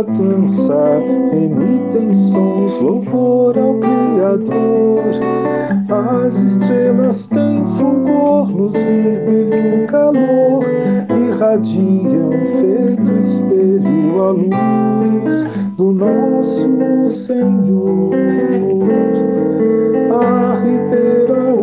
sua 0.00 0.02
dança 0.02 1.02
emitem 1.32 2.14
sons, 2.14 2.78
louvor 2.78 3.58
ao 3.58 3.74
Criador. 3.74 5.02
As 5.88 6.38
estrelas 6.38 7.26
têm 7.26 7.64
fulgor, 7.66 8.50
luz 8.50 8.74
e 8.76 9.18
brilho, 9.26 9.86
calor, 9.88 10.64
irradiam, 11.10 12.30
feito 12.30 13.12
espelho 13.20 14.22
a 14.22 14.30
luz 14.30 15.46
do 15.76 15.92
nosso 15.92 17.08
Senhor. 17.08 18.10
A 20.12 20.54
ribeira, 20.60 21.54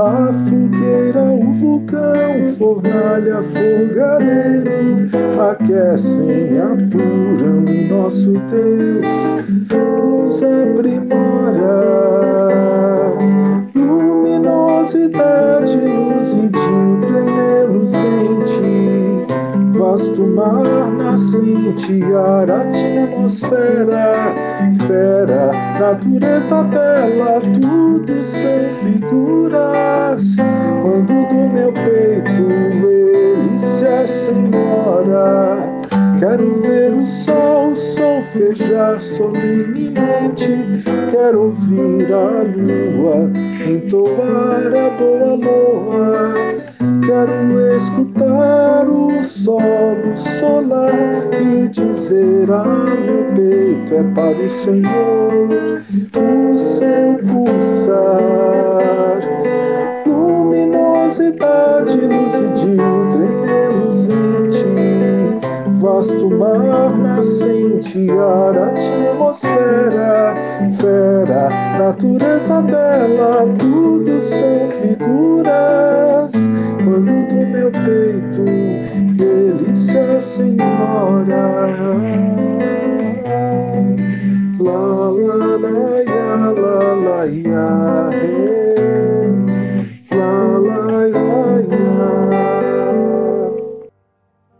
A 0.00 0.32
fogueira, 0.32 1.24
o 1.24 1.52
vulcão, 1.52 2.44
fornalha, 2.56 3.42
fogareiro 3.42 5.10
aquecem, 5.50 6.56
apuram 6.56 7.64
e 7.66 7.88
nosso 7.88 8.30
Deus 8.30 9.34
nos 9.68 10.40
aprimora. 10.40 12.17
Vasto 19.98 20.26
mar 20.26 20.90
nascente, 20.92 22.02
ar, 22.14 22.48
atmosfera, 22.48 24.12
fera, 24.86 25.50
natureza 25.80 26.62
dela, 26.64 27.40
tudo 27.60 28.22
são 28.22 28.72
figuras. 28.80 30.36
Quando 30.82 31.28
do 31.28 31.52
meu 31.52 31.72
peito 31.72 32.42
ele 32.86 33.58
se 33.58 34.06
senhora. 34.06 35.58
Quero 36.20 36.54
ver 36.62 36.92
o 36.94 37.04
sol 37.04 37.74
solfejar 37.74 39.02
solenemente. 39.02 40.82
Quero 41.10 41.42
ouvir 41.42 42.12
a 42.12 42.42
lua 42.42 43.30
entoar 43.66 44.74
a 44.74 44.90
boa 44.90 45.34
loa. 45.34 46.67
Quero 47.08 47.74
escutar 47.74 48.86
o 48.86 49.24
solo 49.24 50.14
solar 50.14 50.92
e 51.40 51.66
dizer: 51.68 52.50
Ah, 52.50 52.84
meu 52.84 53.24
peito 53.34 53.94
é 53.94 54.02
para 54.14 54.44
o 54.44 54.50
Senhor, 54.50 55.48
o 56.14 56.54
seu 56.54 57.16
pulsar. 57.26 57.96
Luminosidade, 60.04 61.77
vasto 65.98 66.30
mar 66.30 66.96
nascente, 66.96 68.08
ar, 68.10 68.56
atmosfera, 68.68 70.34
fera, 70.80 71.48
natureza 71.76 72.62
dela, 72.62 73.44
tudo 73.58 74.20
são 74.20 74.70
figuras. 74.80 76.32
Quando 76.84 77.28
do 77.28 77.46
meu 77.46 77.70
peito 77.72 78.44
ele 79.20 79.74
se 79.74 80.20
senhora. 80.20 81.66
La 84.60 85.10
la 85.10 85.56
la 85.64 86.02
ya 86.12 86.36
la 86.52 86.94
la 86.94 87.24
ya. 87.24 88.10
La 88.10 88.67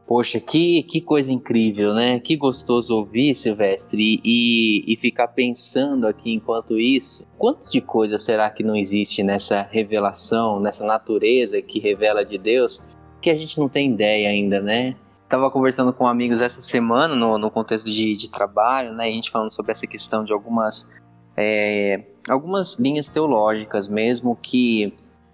Poxa, 0.08 0.40
que, 0.40 0.84
que 0.84 1.02
coisa 1.02 1.30
incrível, 1.30 1.92
né? 1.92 2.18
Que 2.18 2.34
gostoso 2.34 2.96
ouvir, 2.96 3.34
Silvestre, 3.34 4.18
e, 4.24 4.82
e 4.90 4.96
ficar 4.96 5.28
pensando 5.28 6.06
aqui 6.06 6.32
enquanto 6.32 6.80
isso. 6.80 7.28
Quanto 7.36 7.70
de 7.70 7.82
coisa 7.82 8.16
será 8.16 8.48
que 8.48 8.64
não 8.64 8.74
existe 8.74 9.22
nessa 9.22 9.60
revelação, 9.70 10.60
nessa 10.60 10.82
natureza 10.86 11.60
que 11.60 11.78
revela 11.78 12.24
de 12.24 12.38
Deus, 12.38 12.82
que 13.20 13.28
a 13.28 13.36
gente 13.36 13.58
não 13.58 13.68
tem 13.68 13.92
ideia 13.92 14.30
ainda, 14.30 14.62
né? 14.62 14.96
Tava 15.28 15.50
conversando 15.50 15.92
com 15.92 16.06
amigos 16.06 16.40
essa 16.40 16.62
semana 16.62 17.14
no, 17.14 17.36
no 17.36 17.50
contexto 17.50 17.90
de, 17.90 18.14
de 18.16 18.30
trabalho, 18.30 18.94
né? 18.94 19.08
A 19.08 19.10
gente 19.10 19.30
falando 19.30 19.52
sobre 19.52 19.72
essa 19.72 19.86
questão 19.86 20.24
de 20.24 20.32
algumas, 20.32 20.90
é, 21.36 22.02
algumas 22.30 22.78
linhas 22.78 23.10
teológicas 23.10 23.86
mesmo 23.86 24.34
que 24.34 24.90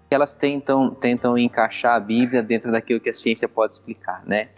elas 0.09 0.35
tentam, 0.35 0.93
tentam 0.93 1.37
encaixar 1.37 1.95
a 1.95 1.99
Bíblia 2.01 2.43
dentro 2.43 2.73
daquilo 2.73 2.99
que 2.99 3.09
a 3.09 3.13
ciência 3.13 3.47
pode 3.47 3.71
explicar, 3.71 4.21
né? 4.25 4.49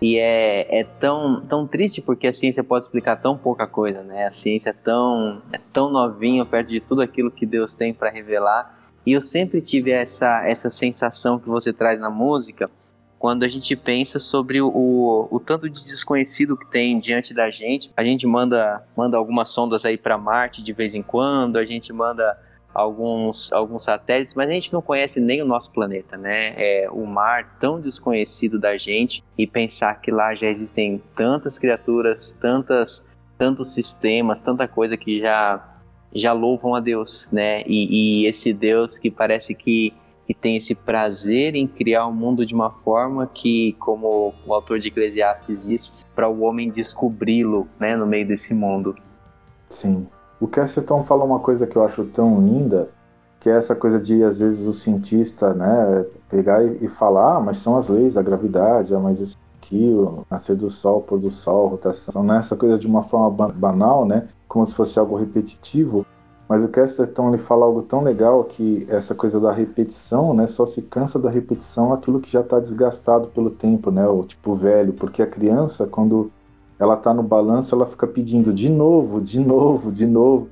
E 0.00 0.18
é, 0.18 0.80
é 0.80 0.84
tão, 0.84 1.42
tão 1.46 1.66
triste 1.66 2.00
porque 2.00 2.26
a 2.26 2.32
ciência 2.32 2.64
pode 2.64 2.86
explicar 2.86 3.16
tão 3.16 3.36
pouca 3.36 3.66
coisa, 3.66 4.02
né? 4.02 4.26
A 4.26 4.30
ciência 4.30 4.70
é 4.70 4.72
tão, 4.72 5.42
é 5.52 5.58
tão 5.72 5.90
novinha 5.90 6.44
perto 6.46 6.68
de 6.68 6.80
tudo 6.80 7.02
aquilo 7.02 7.30
que 7.30 7.44
Deus 7.44 7.74
tem 7.74 7.92
para 7.92 8.10
revelar. 8.10 8.78
E 9.04 9.12
eu 9.12 9.20
sempre 9.20 9.60
tive 9.60 9.90
essa, 9.90 10.46
essa 10.46 10.70
sensação 10.70 11.38
que 11.38 11.48
você 11.48 11.72
traz 11.72 11.98
na 11.98 12.08
música 12.08 12.70
quando 13.18 13.42
a 13.42 13.48
gente 13.48 13.76
pensa 13.76 14.18
sobre 14.18 14.62
o, 14.62 14.68
o, 14.68 15.28
o 15.30 15.38
tanto 15.38 15.68
de 15.68 15.84
desconhecido 15.84 16.56
que 16.56 16.66
tem 16.70 16.98
diante 16.98 17.34
da 17.34 17.50
gente. 17.50 17.92
A 17.94 18.02
gente 18.02 18.26
manda, 18.26 18.82
manda 18.96 19.18
algumas 19.18 19.50
sondas 19.50 19.84
aí 19.84 19.98
para 19.98 20.16
Marte 20.16 20.62
de 20.62 20.72
vez 20.72 20.94
em 20.94 21.02
quando, 21.02 21.58
a 21.58 21.64
gente 21.66 21.92
manda 21.92 22.38
alguns, 22.74 23.52
alguns 23.52 23.84
satélites, 23.84 24.34
mas 24.34 24.48
a 24.48 24.52
gente 24.52 24.72
não 24.72 24.80
conhece 24.80 25.20
nem 25.20 25.42
o 25.42 25.44
nosso 25.44 25.72
planeta, 25.72 26.16
né? 26.16 26.54
É 26.56 26.88
o 26.90 27.04
mar 27.06 27.56
tão 27.58 27.80
desconhecido 27.80 28.58
da 28.58 28.76
gente 28.76 29.24
e 29.36 29.46
pensar 29.46 30.00
que 30.00 30.10
lá 30.10 30.34
já 30.34 30.48
existem 30.48 31.02
tantas 31.14 31.58
criaturas, 31.58 32.32
tantas, 32.40 33.06
tantos 33.36 33.74
sistemas, 33.74 34.40
tanta 34.40 34.68
coisa 34.68 34.96
que 34.96 35.20
já 35.20 35.66
já 36.12 36.32
louvam 36.32 36.74
a 36.74 36.80
Deus, 36.80 37.28
né? 37.30 37.62
E, 37.66 38.24
e 38.24 38.26
esse 38.26 38.52
Deus 38.52 38.98
que 38.98 39.10
parece 39.10 39.54
que, 39.54 39.92
que 40.26 40.34
tem 40.34 40.56
esse 40.56 40.74
prazer 40.74 41.54
em 41.54 41.68
criar 41.68 42.06
o 42.06 42.12
mundo 42.12 42.44
de 42.44 42.52
uma 42.54 42.70
forma 42.70 43.28
que, 43.32 43.76
como 43.78 44.34
o 44.44 44.52
autor 44.52 44.80
de 44.80 44.88
Eclesiastes 44.88 45.66
diz, 45.66 46.04
para 46.14 46.28
o 46.28 46.40
homem 46.40 46.68
descobri-lo, 46.68 47.68
né, 47.78 47.96
no 47.96 48.06
meio 48.06 48.26
desse 48.26 48.52
mundo. 48.52 48.96
Sim. 49.68 50.08
O 50.40 50.48
Chesterton 50.52 51.02
fala 51.02 51.24
uma 51.24 51.38
coisa 51.38 51.66
que 51.66 51.76
eu 51.76 51.84
acho 51.84 52.04
tão 52.06 52.40
linda, 52.40 52.88
que 53.38 53.50
é 53.50 53.52
essa 53.52 53.74
coisa 53.74 54.00
de, 54.00 54.24
às 54.24 54.38
vezes, 54.38 54.66
o 54.66 54.72
cientista, 54.72 55.52
né, 55.52 56.06
pegar 56.30 56.64
e, 56.64 56.78
e 56.82 56.88
falar, 56.88 57.36
ah, 57.36 57.40
mas 57.40 57.58
são 57.58 57.76
as 57.76 57.88
leis 57.88 58.14
da 58.14 58.22
gravidade, 58.22 58.94
ah, 58.94 58.98
mas 58.98 59.20
isso 59.20 59.36
aqui, 59.58 59.92
o 59.92 60.24
nascer 60.30 60.56
do 60.56 60.70
sol, 60.70 61.02
pôr 61.02 61.18
do 61.18 61.30
sol, 61.30 61.68
rotação, 61.68 62.22
né, 62.22 62.38
essa 62.38 62.56
coisa 62.56 62.78
de 62.78 62.86
uma 62.86 63.02
forma 63.02 63.48
banal, 63.50 64.06
né, 64.06 64.28
como 64.48 64.64
se 64.64 64.72
fosse 64.72 64.98
algo 64.98 65.14
repetitivo, 65.14 66.06
mas 66.48 66.64
o 66.64 66.70
Chesterton 66.74 67.28
ele 67.28 67.38
fala 67.38 67.66
algo 67.66 67.82
tão 67.82 68.02
legal 68.02 68.42
que 68.42 68.84
essa 68.88 69.14
coisa 69.14 69.38
da 69.38 69.52
repetição, 69.52 70.32
né, 70.32 70.46
só 70.46 70.64
se 70.64 70.82
cansa 70.82 71.18
da 71.18 71.30
repetição 71.30 71.92
aquilo 71.92 72.18
que 72.18 72.32
já 72.32 72.40
está 72.40 72.58
desgastado 72.58 73.28
pelo 73.28 73.50
tempo, 73.50 73.90
né, 73.90 74.06
o 74.08 74.22
tipo 74.24 74.54
velho, 74.54 74.94
porque 74.94 75.22
a 75.22 75.26
criança 75.26 75.86
quando 75.86 76.30
ela 76.80 76.94
está 76.94 77.12
no 77.12 77.22
balanço, 77.22 77.74
ela 77.74 77.86
fica 77.86 78.06
pedindo 78.06 78.54
de 78.54 78.70
novo, 78.70 79.20
de 79.20 79.38
novo, 79.38 79.92
de 79.92 80.06
novo. 80.06 80.48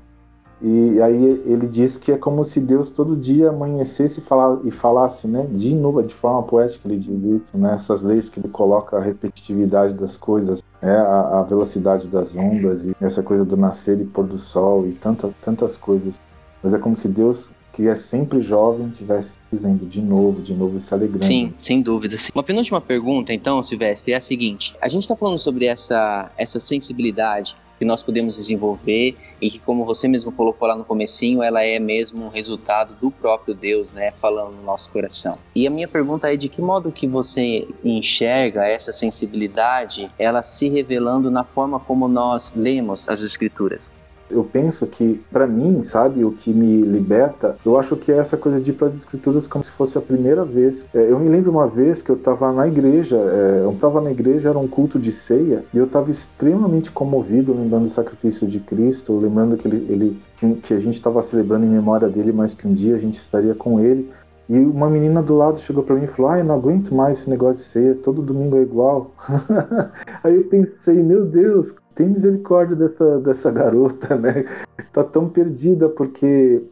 E 0.61 1.01
aí 1.01 1.43
ele 1.47 1.67
diz 1.69 1.97
que 1.97 2.13
é 2.13 2.19
como 2.19 2.45
se 2.45 2.61
Deus 2.61 2.91
todo 2.91 3.17
dia 3.17 3.49
amanhecesse 3.49 4.21
e, 4.65 4.71
falasse, 4.71 5.27
né, 5.29 5.47
de 5.51 5.75
novo, 5.75 6.03
de 6.03 6.13
forma 6.13 6.43
poética 6.43 6.89
ele 6.89 6.99
diz 6.99 7.43
isso, 7.43 7.57
né, 7.57 7.75
essas 7.75 8.03
leis 8.03 8.29
que 8.29 8.41
ele 8.41 8.49
coloca 8.49 8.97
a 8.97 9.01
repetitividade 9.01 9.95
das 9.95 10.17
coisas, 10.17 10.63
é 10.83 10.91
a, 10.91 11.39
a, 11.39 11.43
velocidade 11.45 12.09
das 12.09 12.37
ondas 12.37 12.85
e 12.85 12.95
essa 13.01 13.23
coisa 13.23 13.45
do 13.45 13.57
nascer 13.57 14.01
e 14.01 14.05
pôr 14.05 14.27
do 14.27 14.39
sol 14.39 14.87
e 14.87 14.93
tanta, 14.93 15.31
tantas 15.45 15.77
coisas. 15.77 16.21
Mas 16.61 16.75
é 16.75 16.79
como 16.79 16.97
se 16.97 17.09
Deus 17.09 17.51
que 17.79 17.87
é 17.87 17.95
sempre 17.95 18.41
jovem 18.41 18.89
estivesse 18.89 19.39
dizendo 19.53 19.87
de 19.87 20.03
novo, 20.03 20.43
de 20.43 20.53
novo 20.53 20.79
e 20.79 20.81
se 20.81 20.93
alegrando. 20.93 21.25
Sim, 21.25 21.55
sem 21.57 21.81
dúvida. 21.81 22.19
Sim. 22.19 22.33
Uma 22.35 22.43
penúltima 22.43 22.81
pergunta, 22.81 23.33
então, 23.33 23.63
Silvestre, 23.63 24.13
é 24.13 24.17
a 24.17 24.21
seguinte: 24.21 24.77
a 24.83 24.89
gente 24.89 25.03
está 25.03 25.15
falando 25.15 25.39
sobre 25.39 25.67
essa, 25.67 26.29
essa 26.37 26.59
sensibilidade 26.59 27.57
que 27.79 27.85
nós 27.85 28.03
podemos 28.03 28.35
desenvolver 28.35 29.17
e 29.41 29.49
que, 29.49 29.61
como 29.61 29.85
você 29.85 30.09
mesmo 30.09 30.33
colocou 30.33 30.67
lá 30.67 30.75
no 30.75 30.85
comecinho, 30.85 31.41
ela 31.41 31.63
é 31.63 31.79
mesmo 31.79 32.25
um 32.25 32.29
resultado 32.29 32.97
do 33.01 33.13
próprio 33.13 33.55
Deus, 33.55 33.93
né, 33.93 34.11
falando 34.11 34.57
no 34.57 34.65
nosso 34.65 34.91
coração. 34.91 35.39
E 35.55 35.65
a 35.65 35.71
minha 35.71 35.87
pergunta 35.87 36.35
é 36.35 36.37
de 36.37 36.49
que 36.49 36.61
modo 36.61 36.91
que 36.91 37.07
você 37.07 37.69
enxerga 37.85 38.67
essa 38.67 38.93
sensibilidade, 38.93 40.11
ela 40.19 40.43
se 40.43 40.69
revelando 40.69 41.31
na 41.31 41.45
forma 41.45 41.79
como 41.79 42.09
nós 42.09 42.57
lemos 42.57 43.09
as 43.09 43.23
Escrituras? 43.23 43.97
Eu 44.31 44.45
penso 44.45 44.87
que, 44.87 45.21
para 45.31 45.47
mim, 45.47 45.83
sabe, 45.83 46.25
o 46.25 46.33
que 46.33 46.53
me 46.53 46.83
liberta, 46.83 47.57
eu 47.65 47.79
acho 47.79 47.97
que 47.97 48.13
é 48.13 48.19
essa 48.19 48.37
coisa 48.37 48.61
de 48.61 48.71
ir 48.71 48.75
para 48.75 48.87
as 48.87 48.95
escrituras 48.95 49.47
como 49.47 49.63
se 49.63 49.71
fosse 49.71 49.97
a 49.97 50.01
primeira 50.01 50.45
vez. 50.45 50.87
É, 50.95 51.11
eu 51.11 51.19
me 51.19 51.29
lembro 51.29 51.51
uma 51.51 51.67
vez 51.67 52.03
que 52.03 52.11
eu 52.11 52.17
estava 52.17 52.53
na 52.53 52.67
igreja, 52.67 53.17
é, 53.17 53.63
eu 53.65 53.73
estava 53.73 54.01
na 54.01 54.11
igreja, 54.11 54.49
era 54.51 54.59
um 54.59 54.69
culto 54.69 54.99
de 54.99 55.13
ceia, 55.13 55.65
e 55.73 55.79
eu 55.79 55.85
estava 55.85 56.11
extremamente 56.11 56.91
comovido, 56.91 57.53
lembrando 57.53 57.85
do 57.85 57.91
sacrifício 57.91 58.47
de 58.47 58.61
Cristo, 58.61 59.19
lembrando 59.19 59.57
que 59.57 59.67
ele, 59.67 59.87
ele 59.89 60.21
que 60.63 60.73
a 60.73 60.79
gente 60.79 60.95
estava 60.95 61.21
celebrando 61.23 61.67
em 61.67 61.69
memória 61.69 62.09
dele, 62.09 62.33
mas 62.33 62.55
que 62.55 62.67
um 62.67 62.73
dia 62.73 62.95
a 62.95 62.99
gente 62.99 63.19
estaria 63.19 63.55
com 63.55 63.81
ele. 63.81 64.09
E 64.49 64.59
uma 64.59 64.89
menina 64.89 65.23
do 65.23 65.37
lado 65.37 65.61
chegou 65.61 65.83
para 65.83 65.95
mim 65.95 66.05
e 66.05 66.09
falou: 66.09 66.31
Ah, 66.31 66.39
eu 66.39 66.45
não 66.45 66.55
aguento 66.55 66.95
mais 66.95 67.19
esse 67.19 67.31
negócio 67.31 67.57
de 67.57 67.69
ceia, 67.69 67.95
todo 67.95 68.23
domingo 68.23 68.57
é 68.57 68.63
igual. 68.63 69.13
Aí 70.25 70.37
eu 70.37 70.45
pensei: 70.45 71.03
Meu 71.03 71.27
Deus, 71.27 71.75
tem 71.95 72.09
misericórdia 72.09 72.75
dessa, 72.75 73.19
dessa 73.19 73.51
garota, 73.51 74.17
né? 74.17 74.45
Tá 74.93 75.05
tão 75.05 75.29
perdida, 75.29 75.89
porque 75.89 76.63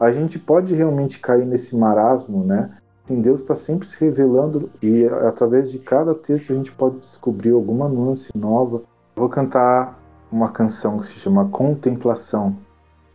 a 0.00 0.10
gente 0.10 0.38
pode 0.38 0.74
realmente 0.74 1.20
cair 1.20 1.44
nesse 1.44 1.76
marasmo, 1.76 2.42
né? 2.42 2.70
Assim, 3.04 3.20
Deus 3.20 3.40
está 3.40 3.54
sempre 3.54 3.86
se 3.86 3.96
revelando 4.00 4.70
e 4.82 5.04
através 5.04 5.70
de 5.70 5.78
cada 5.78 6.14
texto 6.14 6.52
a 6.52 6.56
gente 6.56 6.72
pode 6.72 6.98
descobrir 6.98 7.50
alguma 7.50 7.88
nuance 7.88 8.30
nova. 8.36 8.82
Vou 9.14 9.28
cantar 9.28 10.00
uma 10.30 10.50
canção 10.50 10.98
que 10.98 11.06
se 11.06 11.14
chama 11.14 11.48
Contemplação. 11.48 12.56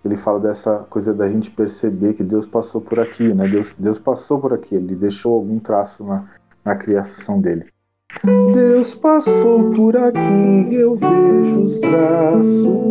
Ele 0.04 0.18
fala 0.18 0.40
dessa 0.40 0.80
coisa 0.90 1.14
da 1.14 1.30
gente 1.30 1.52
perceber 1.52 2.14
que 2.14 2.24
Deus 2.24 2.48
passou 2.48 2.82
por 2.82 3.00
aqui, 3.00 3.32
né? 3.34 3.48
Deus, 3.48 3.74
Deus 3.78 4.00
passou 4.00 4.40
por 4.40 4.52
aqui, 4.54 4.74
ele 4.76 4.96
deixou 4.96 5.36
algum 5.36 5.60
traço 5.60 6.04
na, 6.04 6.26
na 6.66 6.76
criação 6.76 7.40
dele. 7.40 7.66
Deus 8.54 8.94
passou 8.96 9.72
por 9.72 9.96
aqui, 9.96 10.74
eu 10.74 10.96
vejo 10.96 11.62
os 11.62 11.80
traços 11.80 12.90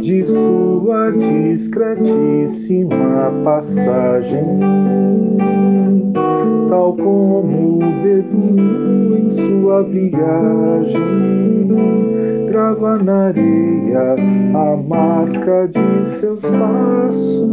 de 0.00 0.24
sua 0.24 1.10
discretíssima 1.10 3.32
passagem, 3.44 4.60
tal 6.68 6.96
como 6.96 7.55
o 8.16 8.22
beduíno 8.22 9.18
em 9.18 9.28
sua 9.28 9.82
viagem 9.82 10.96
grava 12.48 12.96
na 12.96 13.26
areia 13.26 14.16
a 14.54 14.76
marca 14.76 15.68
de 15.68 16.06
seus 16.06 16.42
passos. 16.42 17.46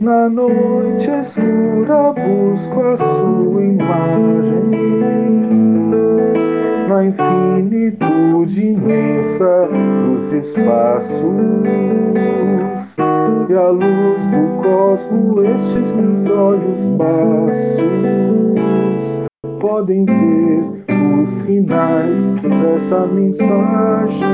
Na 0.00 0.28
noite 0.28 1.10
escura 1.10 2.12
busco 2.12 2.80
a 2.80 2.96
sua 2.96 3.62
imagem 3.62 4.70
na 6.92 7.04
infinitude 7.06 8.66
imensa 8.68 9.68
dos 10.04 10.30
espaços. 10.30 11.24
E 13.48 13.54
a 13.54 13.68
luz 13.70 14.20
do 14.26 14.62
cosmo 14.62 15.42
estes 15.42 15.92
meus 15.92 16.26
olhos 16.28 16.84
baços 16.96 17.82
podem 19.58 20.04
ver 20.04 20.64
os 21.20 21.28
sinais 21.28 22.30
dessa 22.30 23.06
mensagem 23.06 24.28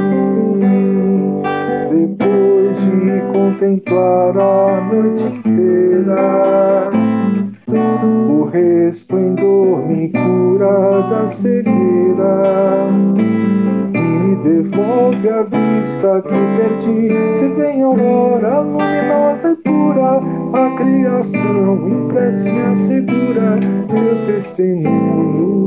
depois 1.91 2.81
de 2.81 3.21
contemplar 3.33 4.37
a 4.37 4.81
noite 4.93 5.25
inteira 5.27 6.91
o 8.29 8.45
resplendor 8.45 9.48
da 10.59 11.27
cegueira 11.29 12.89
e 13.15 13.99
me 13.99 14.37
devolve 14.43 15.29
a 15.29 15.43
vista 15.43 16.21
que 16.23 16.35
perdi. 16.57 17.35
Se 17.35 17.49
vem 17.51 17.83
aurora 17.83 18.59
luminosa 18.61 19.53
e 19.53 19.57
pura, 19.57 20.21
a 20.53 20.77
criação 20.77 21.89
impressa 21.89 22.51
me 22.51 22.61
assegura 22.63 23.57
seu 23.89 24.27
testemunho. 24.27 25.67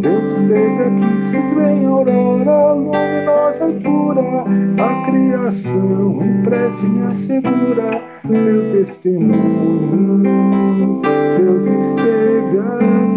Deus 0.00 0.28
esteve 0.28 0.82
aqui, 0.84 1.20
se 1.20 1.40
vem 1.56 1.84
aurora 1.84 2.72
luminosa 2.72 3.68
e 3.68 3.80
pura, 3.80 4.44
a 4.80 5.10
criação 5.10 6.20
impressa 6.22 6.86
me 6.86 7.02
assegura 7.06 8.00
seu 8.28 8.70
testemunho. 8.70 10.22
Deus 11.36 11.64
esteve 11.64 12.58
aqui. 12.60 13.13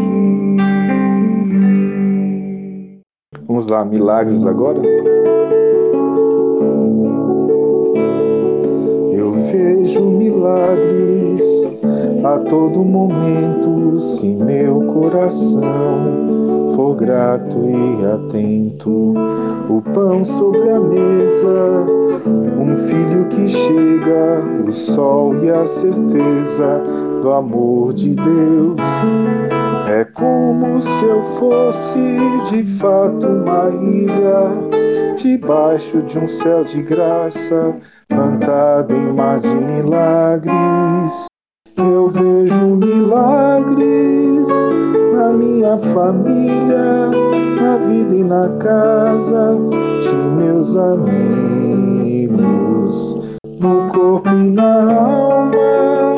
Vamos 3.47 3.65
lá, 3.67 3.85
milagres 3.85 4.45
agora? 4.45 4.81
Eu 9.13 9.31
vejo 9.49 10.05
milagres 10.05 11.41
a 12.25 12.39
todo 12.39 12.83
momento, 12.83 14.01
se 14.01 14.27
meu 14.27 14.81
coração 14.87 16.71
for 16.75 16.95
grato 16.95 17.57
e 17.57 18.05
atento. 18.05 19.13
O 19.69 19.81
pão 19.93 20.25
sobre 20.25 20.69
a 20.69 20.79
mesa, 20.81 21.85
um 22.59 22.75
filho 22.75 23.29
que 23.29 23.47
chega, 23.47 24.43
o 24.67 24.71
sol 24.73 25.33
e 25.41 25.49
a 25.49 25.65
certeza 25.65 26.81
do 27.21 27.31
amor 27.31 27.93
de 27.93 28.09
Deus. 28.09 28.77
É 29.87 30.03
como 30.03 30.81
se 30.81 31.05
eu 31.05 31.23
fosse 31.23 31.97
de 32.49 32.61
fato 32.77 33.25
uma 33.25 33.69
ilha, 33.69 34.51
debaixo 35.15 36.01
de 36.01 36.19
um 36.19 36.27
céu 36.27 36.65
de 36.65 36.81
graça, 36.81 37.73
plantada 38.09 38.93
em 38.93 39.13
mar 39.13 39.39
de 39.39 39.47
milagres. 39.55 41.27
Eu 41.77 42.09
vejo 42.09 42.75
milagres 42.75 44.49
na 45.15 45.29
minha 45.29 45.77
família, 45.77 47.09
na 47.61 47.77
vida 47.77 48.13
e 48.13 48.23
na 48.25 48.49
casa 48.59 49.55
de 50.01 50.15
meus 50.35 50.75
amigos, 50.75 52.27
no 53.57 53.89
corpo 53.93 54.27
e 54.31 54.49
na 54.49 54.83
alma 54.93 56.15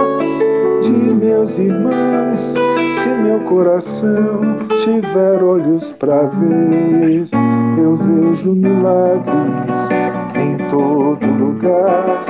de 0.82 1.14
meus 1.14 1.60
irmãos. 1.60 2.69
Se 3.10 3.16
meu 3.16 3.40
coração 3.40 4.40
tiver 4.84 5.44
olhos 5.44 5.92
para 5.94 6.28
ver, 6.28 7.28
eu 7.76 7.96
vejo 7.96 8.54
milagres 8.54 9.90
em 10.36 10.58
todo 10.70 11.26
lugar. 11.26 12.24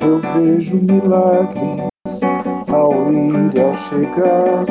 Eu 0.00 0.18
vejo 0.18 0.74
milagres 0.74 1.88
ao 2.72 3.12
ir 3.12 3.54
e 3.54 3.60
ao 3.60 3.72
chegar. 3.74 4.66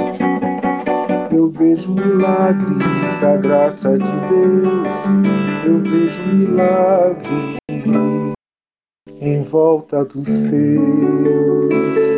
Eu 1.32 1.48
vejo 1.48 1.94
milagres 1.94 3.22
da 3.22 3.38
graça 3.38 3.98
de 3.98 4.20
Deus. 4.28 4.98
Eu 5.66 5.80
vejo 5.80 6.24
milagres 6.24 7.58
em 9.22 9.44
volta 9.44 10.04
dos 10.04 10.28
seus. 10.28 12.17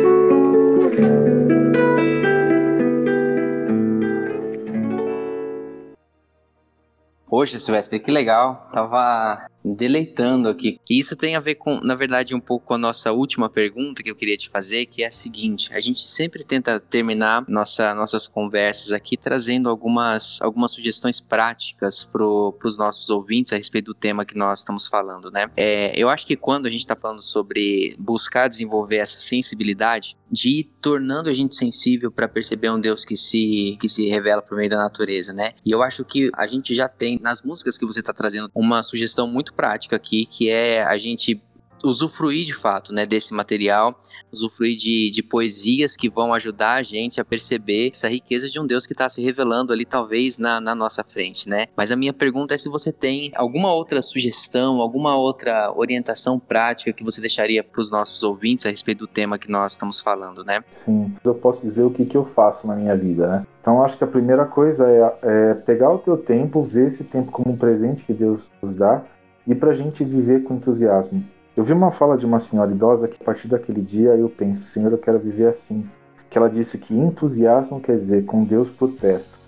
Poxa, 7.40 7.58
Silvestre, 7.58 7.98
que 7.98 8.10
legal. 8.10 8.68
Tava 8.70 9.48
deleitando 9.64 10.46
aqui. 10.46 10.78
E 10.90 10.98
isso 10.98 11.16
tem 11.16 11.36
a 11.36 11.40
ver 11.40 11.54
com, 11.54 11.80
na 11.80 11.94
verdade, 11.94 12.34
um 12.34 12.40
pouco 12.40 12.66
com 12.66 12.74
a 12.74 12.78
nossa 12.78 13.12
última 13.12 13.48
pergunta 13.48 14.02
que 14.02 14.10
eu 14.10 14.16
queria 14.16 14.36
te 14.36 14.50
fazer, 14.50 14.84
que 14.84 15.02
é 15.02 15.06
a 15.06 15.10
seguinte: 15.10 15.70
a 15.72 15.80
gente 15.80 16.00
sempre 16.00 16.44
tenta 16.44 16.78
terminar 16.78 17.44
nossa, 17.48 17.94
nossas 17.94 18.26
conversas 18.26 18.92
aqui 18.92 19.16
trazendo 19.16 19.70
algumas, 19.70 20.38
algumas 20.42 20.72
sugestões 20.72 21.18
práticas 21.18 22.04
para 22.04 22.22
os 22.24 22.76
nossos 22.76 23.08
ouvintes 23.08 23.54
a 23.54 23.56
respeito 23.56 23.86
do 23.86 23.94
tema 23.94 24.26
que 24.26 24.36
nós 24.36 24.58
estamos 24.58 24.86
falando, 24.86 25.30
né? 25.30 25.50
É, 25.56 25.98
eu 25.98 26.10
acho 26.10 26.26
que 26.26 26.36
quando 26.36 26.66
a 26.66 26.70
gente 26.70 26.80
está 26.80 26.96
falando 26.96 27.22
sobre 27.22 27.94
buscar 27.98 28.48
desenvolver 28.48 28.96
essa 28.96 29.18
sensibilidade, 29.18 30.14
de 30.30 30.68
tornando 30.80 31.28
a 31.28 31.32
gente 31.32 31.56
sensível 31.56 32.10
para 32.10 32.28
perceber 32.28 32.70
um 32.70 32.80
Deus 32.80 33.04
que 33.04 33.16
se, 33.16 33.76
que 33.80 33.88
se 33.88 34.08
revela 34.08 34.42
por 34.42 34.56
meio 34.56 34.70
da 34.70 34.76
natureza, 34.76 35.32
né? 35.32 35.52
E 35.64 35.70
eu 35.70 35.82
acho 35.82 36.04
que 36.04 36.30
a 36.34 36.46
gente 36.46 36.74
já 36.74 36.88
tem 36.88 37.18
nas 37.20 37.42
músicas 37.42 37.76
que 37.76 37.86
você 37.86 38.00
está 38.00 38.12
trazendo 38.12 38.50
uma 38.54 38.82
sugestão 38.82 39.26
muito 39.26 39.52
prática 39.52 39.96
aqui, 39.96 40.26
que 40.26 40.48
é 40.48 40.82
a 40.82 40.96
gente 40.96 41.40
usufruir 41.84 42.44
de 42.44 42.54
fato, 42.54 42.92
né, 42.92 43.06
desse 43.06 43.32
material, 43.32 44.00
usufruir 44.32 44.76
de, 44.76 45.10
de 45.10 45.22
poesias 45.22 45.96
que 45.96 46.08
vão 46.08 46.34
ajudar 46.34 46.74
a 46.74 46.82
gente 46.82 47.20
a 47.20 47.24
perceber 47.24 47.88
essa 47.88 48.08
riqueza 48.08 48.48
de 48.48 48.60
um 48.60 48.66
Deus 48.66 48.86
que 48.86 48.92
está 48.92 49.08
se 49.08 49.22
revelando 49.22 49.72
ali, 49.72 49.84
talvez, 49.84 50.38
na, 50.38 50.60
na 50.60 50.74
nossa 50.74 51.02
frente, 51.04 51.48
né? 51.48 51.66
Mas 51.76 51.90
a 51.90 51.96
minha 51.96 52.12
pergunta 52.12 52.54
é 52.54 52.58
se 52.58 52.68
você 52.68 52.92
tem 52.92 53.32
alguma 53.34 53.72
outra 53.72 54.02
sugestão, 54.02 54.80
alguma 54.80 55.16
outra 55.16 55.72
orientação 55.74 56.38
prática 56.38 56.92
que 56.92 57.04
você 57.04 57.20
deixaria 57.20 57.62
para 57.62 57.80
os 57.80 57.90
nossos 57.90 58.22
ouvintes 58.22 58.66
a 58.66 58.70
respeito 58.70 59.00
do 59.00 59.06
tema 59.06 59.38
que 59.38 59.50
nós 59.50 59.72
estamos 59.72 60.00
falando, 60.00 60.44
né? 60.44 60.62
Sim, 60.72 61.14
eu 61.24 61.34
posso 61.34 61.60
dizer 61.60 61.82
o 61.82 61.90
que, 61.90 62.04
que 62.04 62.16
eu 62.16 62.24
faço 62.24 62.66
na 62.66 62.74
minha 62.76 62.96
vida, 62.96 63.26
né? 63.26 63.46
Então, 63.60 63.82
acho 63.82 63.96
que 63.98 64.04
a 64.04 64.06
primeira 64.06 64.46
coisa 64.46 64.88
é, 64.88 65.18
é 65.22 65.54
pegar 65.54 65.90
o 65.90 65.98
teu 65.98 66.16
tempo, 66.16 66.62
ver 66.62 66.88
esse 66.88 67.04
tempo 67.04 67.30
como 67.30 67.52
um 67.52 67.56
presente 67.56 68.02
que 68.02 68.12
Deus 68.12 68.50
nos 68.62 68.74
dá 68.74 69.02
e 69.46 69.54
para 69.54 69.70
a 69.70 69.74
gente 69.74 70.02
viver 70.04 70.44
com 70.44 70.54
entusiasmo. 70.54 71.22
Eu 71.60 71.64
vi 71.64 71.74
uma 71.74 71.90
fala 71.90 72.16
de 72.16 72.24
uma 72.24 72.38
senhora 72.38 72.70
idosa 72.70 73.06
que 73.06 73.18
a 73.20 73.24
partir 73.26 73.46
daquele 73.46 73.82
dia 73.82 74.16
eu 74.16 74.30
penso, 74.30 74.62
Senhor, 74.62 74.90
eu 74.90 74.96
quero 74.96 75.18
viver 75.18 75.46
assim. 75.46 75.86
Que 76.30 76.38
ela 76.38 76.48
disse 76.48 76.78
que 76.78 76.96
entusiasmo 76.96 77.78
quer 77.78 77.98
dizer 77.98 78.24
com 78.24 78.44
Deus 78.44 78.70
por 78.70 78.90
perto. 78.92 79.38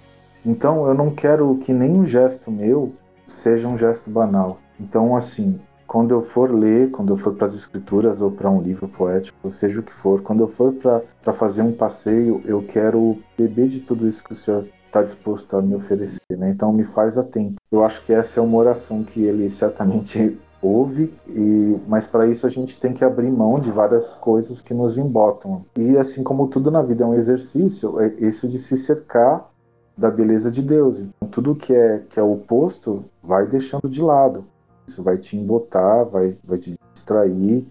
Então 0.44 0.86
eu 0.86 0.92
não 0.92 1.08
quero 1.08 1.56
que 1.62 1.72
nenhum 1.72 2.06
gesto 2.06 2.50
meu 2.50 2.92
seja 3.26 3.66
um 3.66 3.78
gesto 3.78 4.10
banal. 4.10 4.58
Então, 4.78 5.16
assim, 5.16 5.58
quando 5.86 6.10
eu 6.10 6.20
for 6.20 6.52
ler, 6.52 6.90
quando 6.90 7.14
eu 7.14 7.16
for 7.16 7.32
para 7.32 7.46
as 7.46 7.54
escrituras 7.54 8.20
ou 8.20 8.30
para 8.30 8.50
um 8.50 8.60
livro 8.60 8.86
poético, 8.88 9.50
seja 9.50 9.80
o 9.80 9.82
que 9.82 9.94
for, 9.94 10.20
quando 10.20 10.40
eu 10.40 10.48
for 10.48 10.70
para 10.74 11.32
fazer 11.32 11.62
um 11.62 11.72
passeio, 11.72 12.42
eu 12.44 12.62
quero 12.62 13.16
beber 13.38 13.68
de 13.68 13.80
tudo 13.80 14.06
isso 14.06 14.22
que 14.22 14.32
o 14.32 14.36
Senhor 14.36 14.66
está 14.84 15.02
disposto 15.02 15.56
a 15.56 15.62
me 15.62 15.74
oferecer, 15.74 16.20
né? 16.36 16.50
Então 16.50 16.74
me 16.74 16.84
faz 16.84 17.16
atento. 17.16 17.54
Eu 17.70 17.82
acho 17.82 18.04
que 18.04 18.12
essa 18.12 18.38
é 18.38 18.42
uma 18.42 18.58
oração 18.58 19.02
que 19.02 19.22
ele 19.22 19.48
certamente 19.48 20.38
ouve, 20.62 21.12
e, 21.28 21.76
mas 21.88 22.06
para 22.06 22.26
isso 22.26 22.46
a 22.46 22.50
gente 22.50 22.78
tem 22.80 22.94
que 22.94 23.04
abrir 23.04 23.30
mão 23.30 23.58
de 23.58 23.70
várias 23.70 24.14
coisas 24.14 24.60
que 24.60 24.72
nos 24.72 24.96
embotam. 24.96 25.64
E 25.76 25.98
assim 25.98 26.22
como 26.22 26.46
tudo 26.46 26.70
na 26.70 26.80
vida 26.80 27.02
é 27.02 27.06
um 27.06 27.14
exercício, 27.14 28.00
é 28.00 28.06
isso 28.20 28.48
de 28.48 28.58
se 28.58 28.76
cercar 28.76 29.50
da 29.98 30.10
beleza 30.10 30.50
de 30.50 30.62
Deus. 30.62 31.00
Então, 31.00 31.28
tudo 31.28 31.56
que 31.56 31.74
é 31.74 32.02
que 32.08 32.18
é 32.18 32.22
oposto 32.22 33.04
vai 33.22 33.46
deixando 33.46 33.88
de 33.88 34.00
lado. 34.00 34.44
Isso 34.86 35.02
vai 35.02 35.18
te 35.18 35.36
embotar, 35.36 36.04
vai, 36.06 36.36
vai 36.44 36.58
te 36.58 36.74
distrair, 36.94 37.66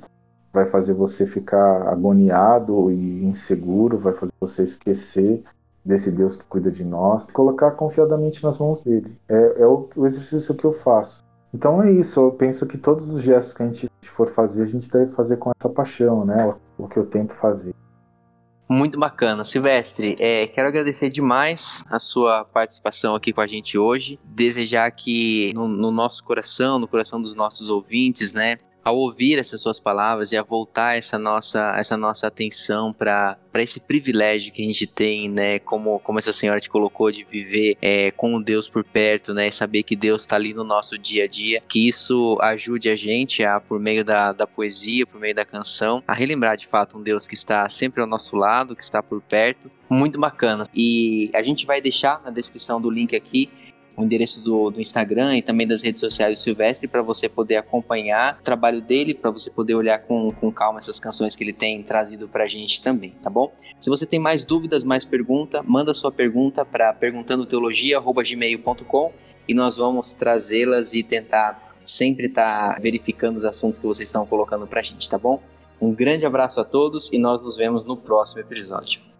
vai 0.51 0.65
fazer 0.65 0.93
você 0.93 1.25
ficar 1.25 1.87
agoniado 1.87 2.91
e 2.91 3.25
inseguro, 3.25 3.97
vai 3.97 4.13
fazer 4.13 4.33
você 4.39 4.63
esquecer 4.63 5.43
desse 5.83 6.11
Deus 6.11 6.35
que 6.35 6.45
cuida 6.45 6.69
de 6.69 6.83
nós, 6.83 7.25
colocar 7.27 7.71
confiadamente 7.71 8.43
nas 8.43 8.57
mãos 8.57 8.81
dele. 8.81 9.17
É, 9.27 9.61
é 9.61 9.67
o, 9.67 9.89
o 9.95 10.05
exercício 10.05 10.53
que 10.53 10.65
eu 10.65 10.71
faço. 10.71 11.23
Então 11.53 11.83
é 11.83 11.91
isso, 11.91 12.19
eu 12.19 12.31
penso 12.31 12.65
que 12.65 12.77
todos 12.77 13.13
os 13.13 13.21
gestos 13.21 13.53
que 13.53 13.63
a 13.63 13.65
gente 13.65 13.89
for 14.03 14.27
fazer, 14.27 14.63
a 14.63 14.65
gente 14.65 14.89
deve 14.89 15.11
fazer 15.11 15.37
com 15.37 15.51
essa 15.57 15.69
paixão, 15.69 16.25
né? 16.25 16.53
O 16.77 16.87
que 16.87 16.97
eu 16.97 17.05
tento 17.05 17.33
fazer. 17.33 17.73
Muito 18.69 18.97
bacana. 18.97 19.43
Silvestre, 19.43 20.15
é, 20.17 20.47
quero 20.47 20.69
agradecer 20.69 21.09
demais 21.09 21.83
a 21.89 21.99
sua 21.99 22.45
participação 22.45 23.15
aqui 23.15 23.33
com 23.33 23.41
a 23.41 23.47
gente 23.47 23.77
hoje. 23.77 24.17
Desejar 24.23 24.89
que 24.91 25.51
no, 25.53 25.67
no 25.67 25.91
nosso 25.91 26.23
coração, 26.23 26.79
no 26.79 26.87
coração 26.87 27.21
dos 27.21 27.33
nossos 27.33 27.67
ouvintes, 27.67 28.33
né, 28.33 28.57
ao 28.83 28.97
ouvir 28.97 29.37
essas 29.37 29.61
suas 29.61 29.79
palavras 29.79 30.31
e 30.31 30.37
a 30.37 30.43
voltar 30.43 30.97
essa 30.97 31.17
nossa, 31.17 31.75
essa 31.77 31.95
nossa 31.95 32.27
atenção 32.27 32.91
para 32.91 33.37
esse 33.55 33.79
privilégio 33.79 34.51
que 34.51 34.61
a 34.61 34.65
gente 34.65 34.87
tem, 34.87 35.29
né? 35.29 35.59
Como, 35.59 35.99
como 35.99 36.19
essa 36.19 36.33
senhora 36.33 36.59
te 36.59 36.69
colocou, 36.69 37.11
de 37.11 37.23
viver 37.23 37.77
é, 37.81 38.11
com 38.11 38.41
Deus 38.41 38.67
por 38.67 38.83
perto, 38.83 39.33
né? 39.33 39.51
Saber 39.51 39.83
que 39.83 39.95
Deus 39.95 40.21
está 40.21 40.35
ali 40.35 40.53
no 40.53 40.63
nosso 40.63 40.97
dia 40.97 41.25
a 41.25 41.27
dia. 41.27 41.61
Que 41.67 41.87
isso 41.87 42.37
ajude 42.41 42.89
a 42.89 42.95
gente, 42.95 43.43
a, 43.43 43.59
por 43.59 43.79
meio 43.79 44.03
da, 44.03 44.33
da 44.33 44.47
poesia, 44.47 45.05
por 45.05 45.19
meio 45.19 45.35
da 45.35 45.45
canção, 45.45 46.03
a 46.07 46.13
relembrar 46.13 46.57
de 46.57 46.67
fato 46.67 46.97
um 46.97 47.03
Deus 47.03 47.27
que 47.27 47.35
está 47.35 47.67
sempre 47.69 48.01
ao 48.01 48.07
nosso 48.07 48.35
lado, 48.35 48.75
que 48.75 48.83
está 48.83 49.03
por 49.03 49.21
perto. 49.21 49.69
Muito 49.89 50.19
bacana. 50.19 50.63
E 50.73 51.29
a 51.33 51.41
gente 51.41 51.65
vai 51.65 51.81
deixar 51.81 52.21
na 52.23 52.31
descrição 52.31 52.81
do 52.81 52.89
link 52.89 53.15
aqui 53.15 53.49
o 53.95 54.03
endereço 54.03 54.43
do, 54.43 54.71
do 54.71 54.79
Instagram 54.79 55.37
e 55.37 55.41
também 55.41 55.67
das 55.67 55.81
redes 55.81 55.99
sociais 55.99 56.39
do 56.39 56.43
Silvestre 56.43 56.87
para 56.87 57.01
você 57.01 57.27
poder 57.27 57.57
acompanhar 57.57 58.37
o 58.39 58.43
trabalho 58.43 58.81
dele, 58.81 59.13
para 59.13 59.31
você 59.31 59.49
poder 59.49 59.75
olhar 59.75 59.99
com, 59.99 60.31
com 60.31 60.49
calma 60.51 60.79
essas 60.79 60.99
canções 60.99 61.35
que 61.35 61.43
ele 61.43 61.53
tem 61.53 61.81
trazido 61.83 62.27
para 62.27 62.45
a 62.45 62.47
gente 62.47 62.81
também, 62.81 63.13
tá 63.21 63.29
bom? 63.29 63.51
Se 63.79 63.89
você 63.89 64.05
tem 64.05 64.19
mais 64.19 64.45
dúvidas, 64.45 64.83
mais 64.83 65.03
pergunta, 65.03 65.63
manda 65.63 65.93
sua 65.93 66.11
pergunta 66.11 66.65
para 66.65 66.93
perguntandoteologia.gmail.com 66.93 69.11
e 69.47 69.53
nós 69.53 69.77
vamos 69.77 70.13
trazê-las 70.13 70.93
e 70.93 71.03
tentar 71.03 71.71
sempre 71.85 72.27
estar 72.27 72.75
tá 72.75 72.79
verificando 72.79 73.37
os 73.37 73.45
assuntos 73.45 73.77
que 73.77 73.85
vocês 73.85 74.07
estão 74.07 74.25
colocando 74.25 74.65
para 74.65 74.79
a 74.79 74.83
gente, 74.83 75.09
tá 75.09 75.17
bom? 75.17 75.41
Um 75.79 75.93
grande 75.93 76.25
abraço 76.25 76.59
a 76.59 76.63
todos 76.63 77.11
e 77.11 77.17
nós 77.17 77.43
nos 77.43 77.57
vemos 77.57 77.85
no 77.85 77.97
próximo 77.97 78.41
episódio. 78.41 79.10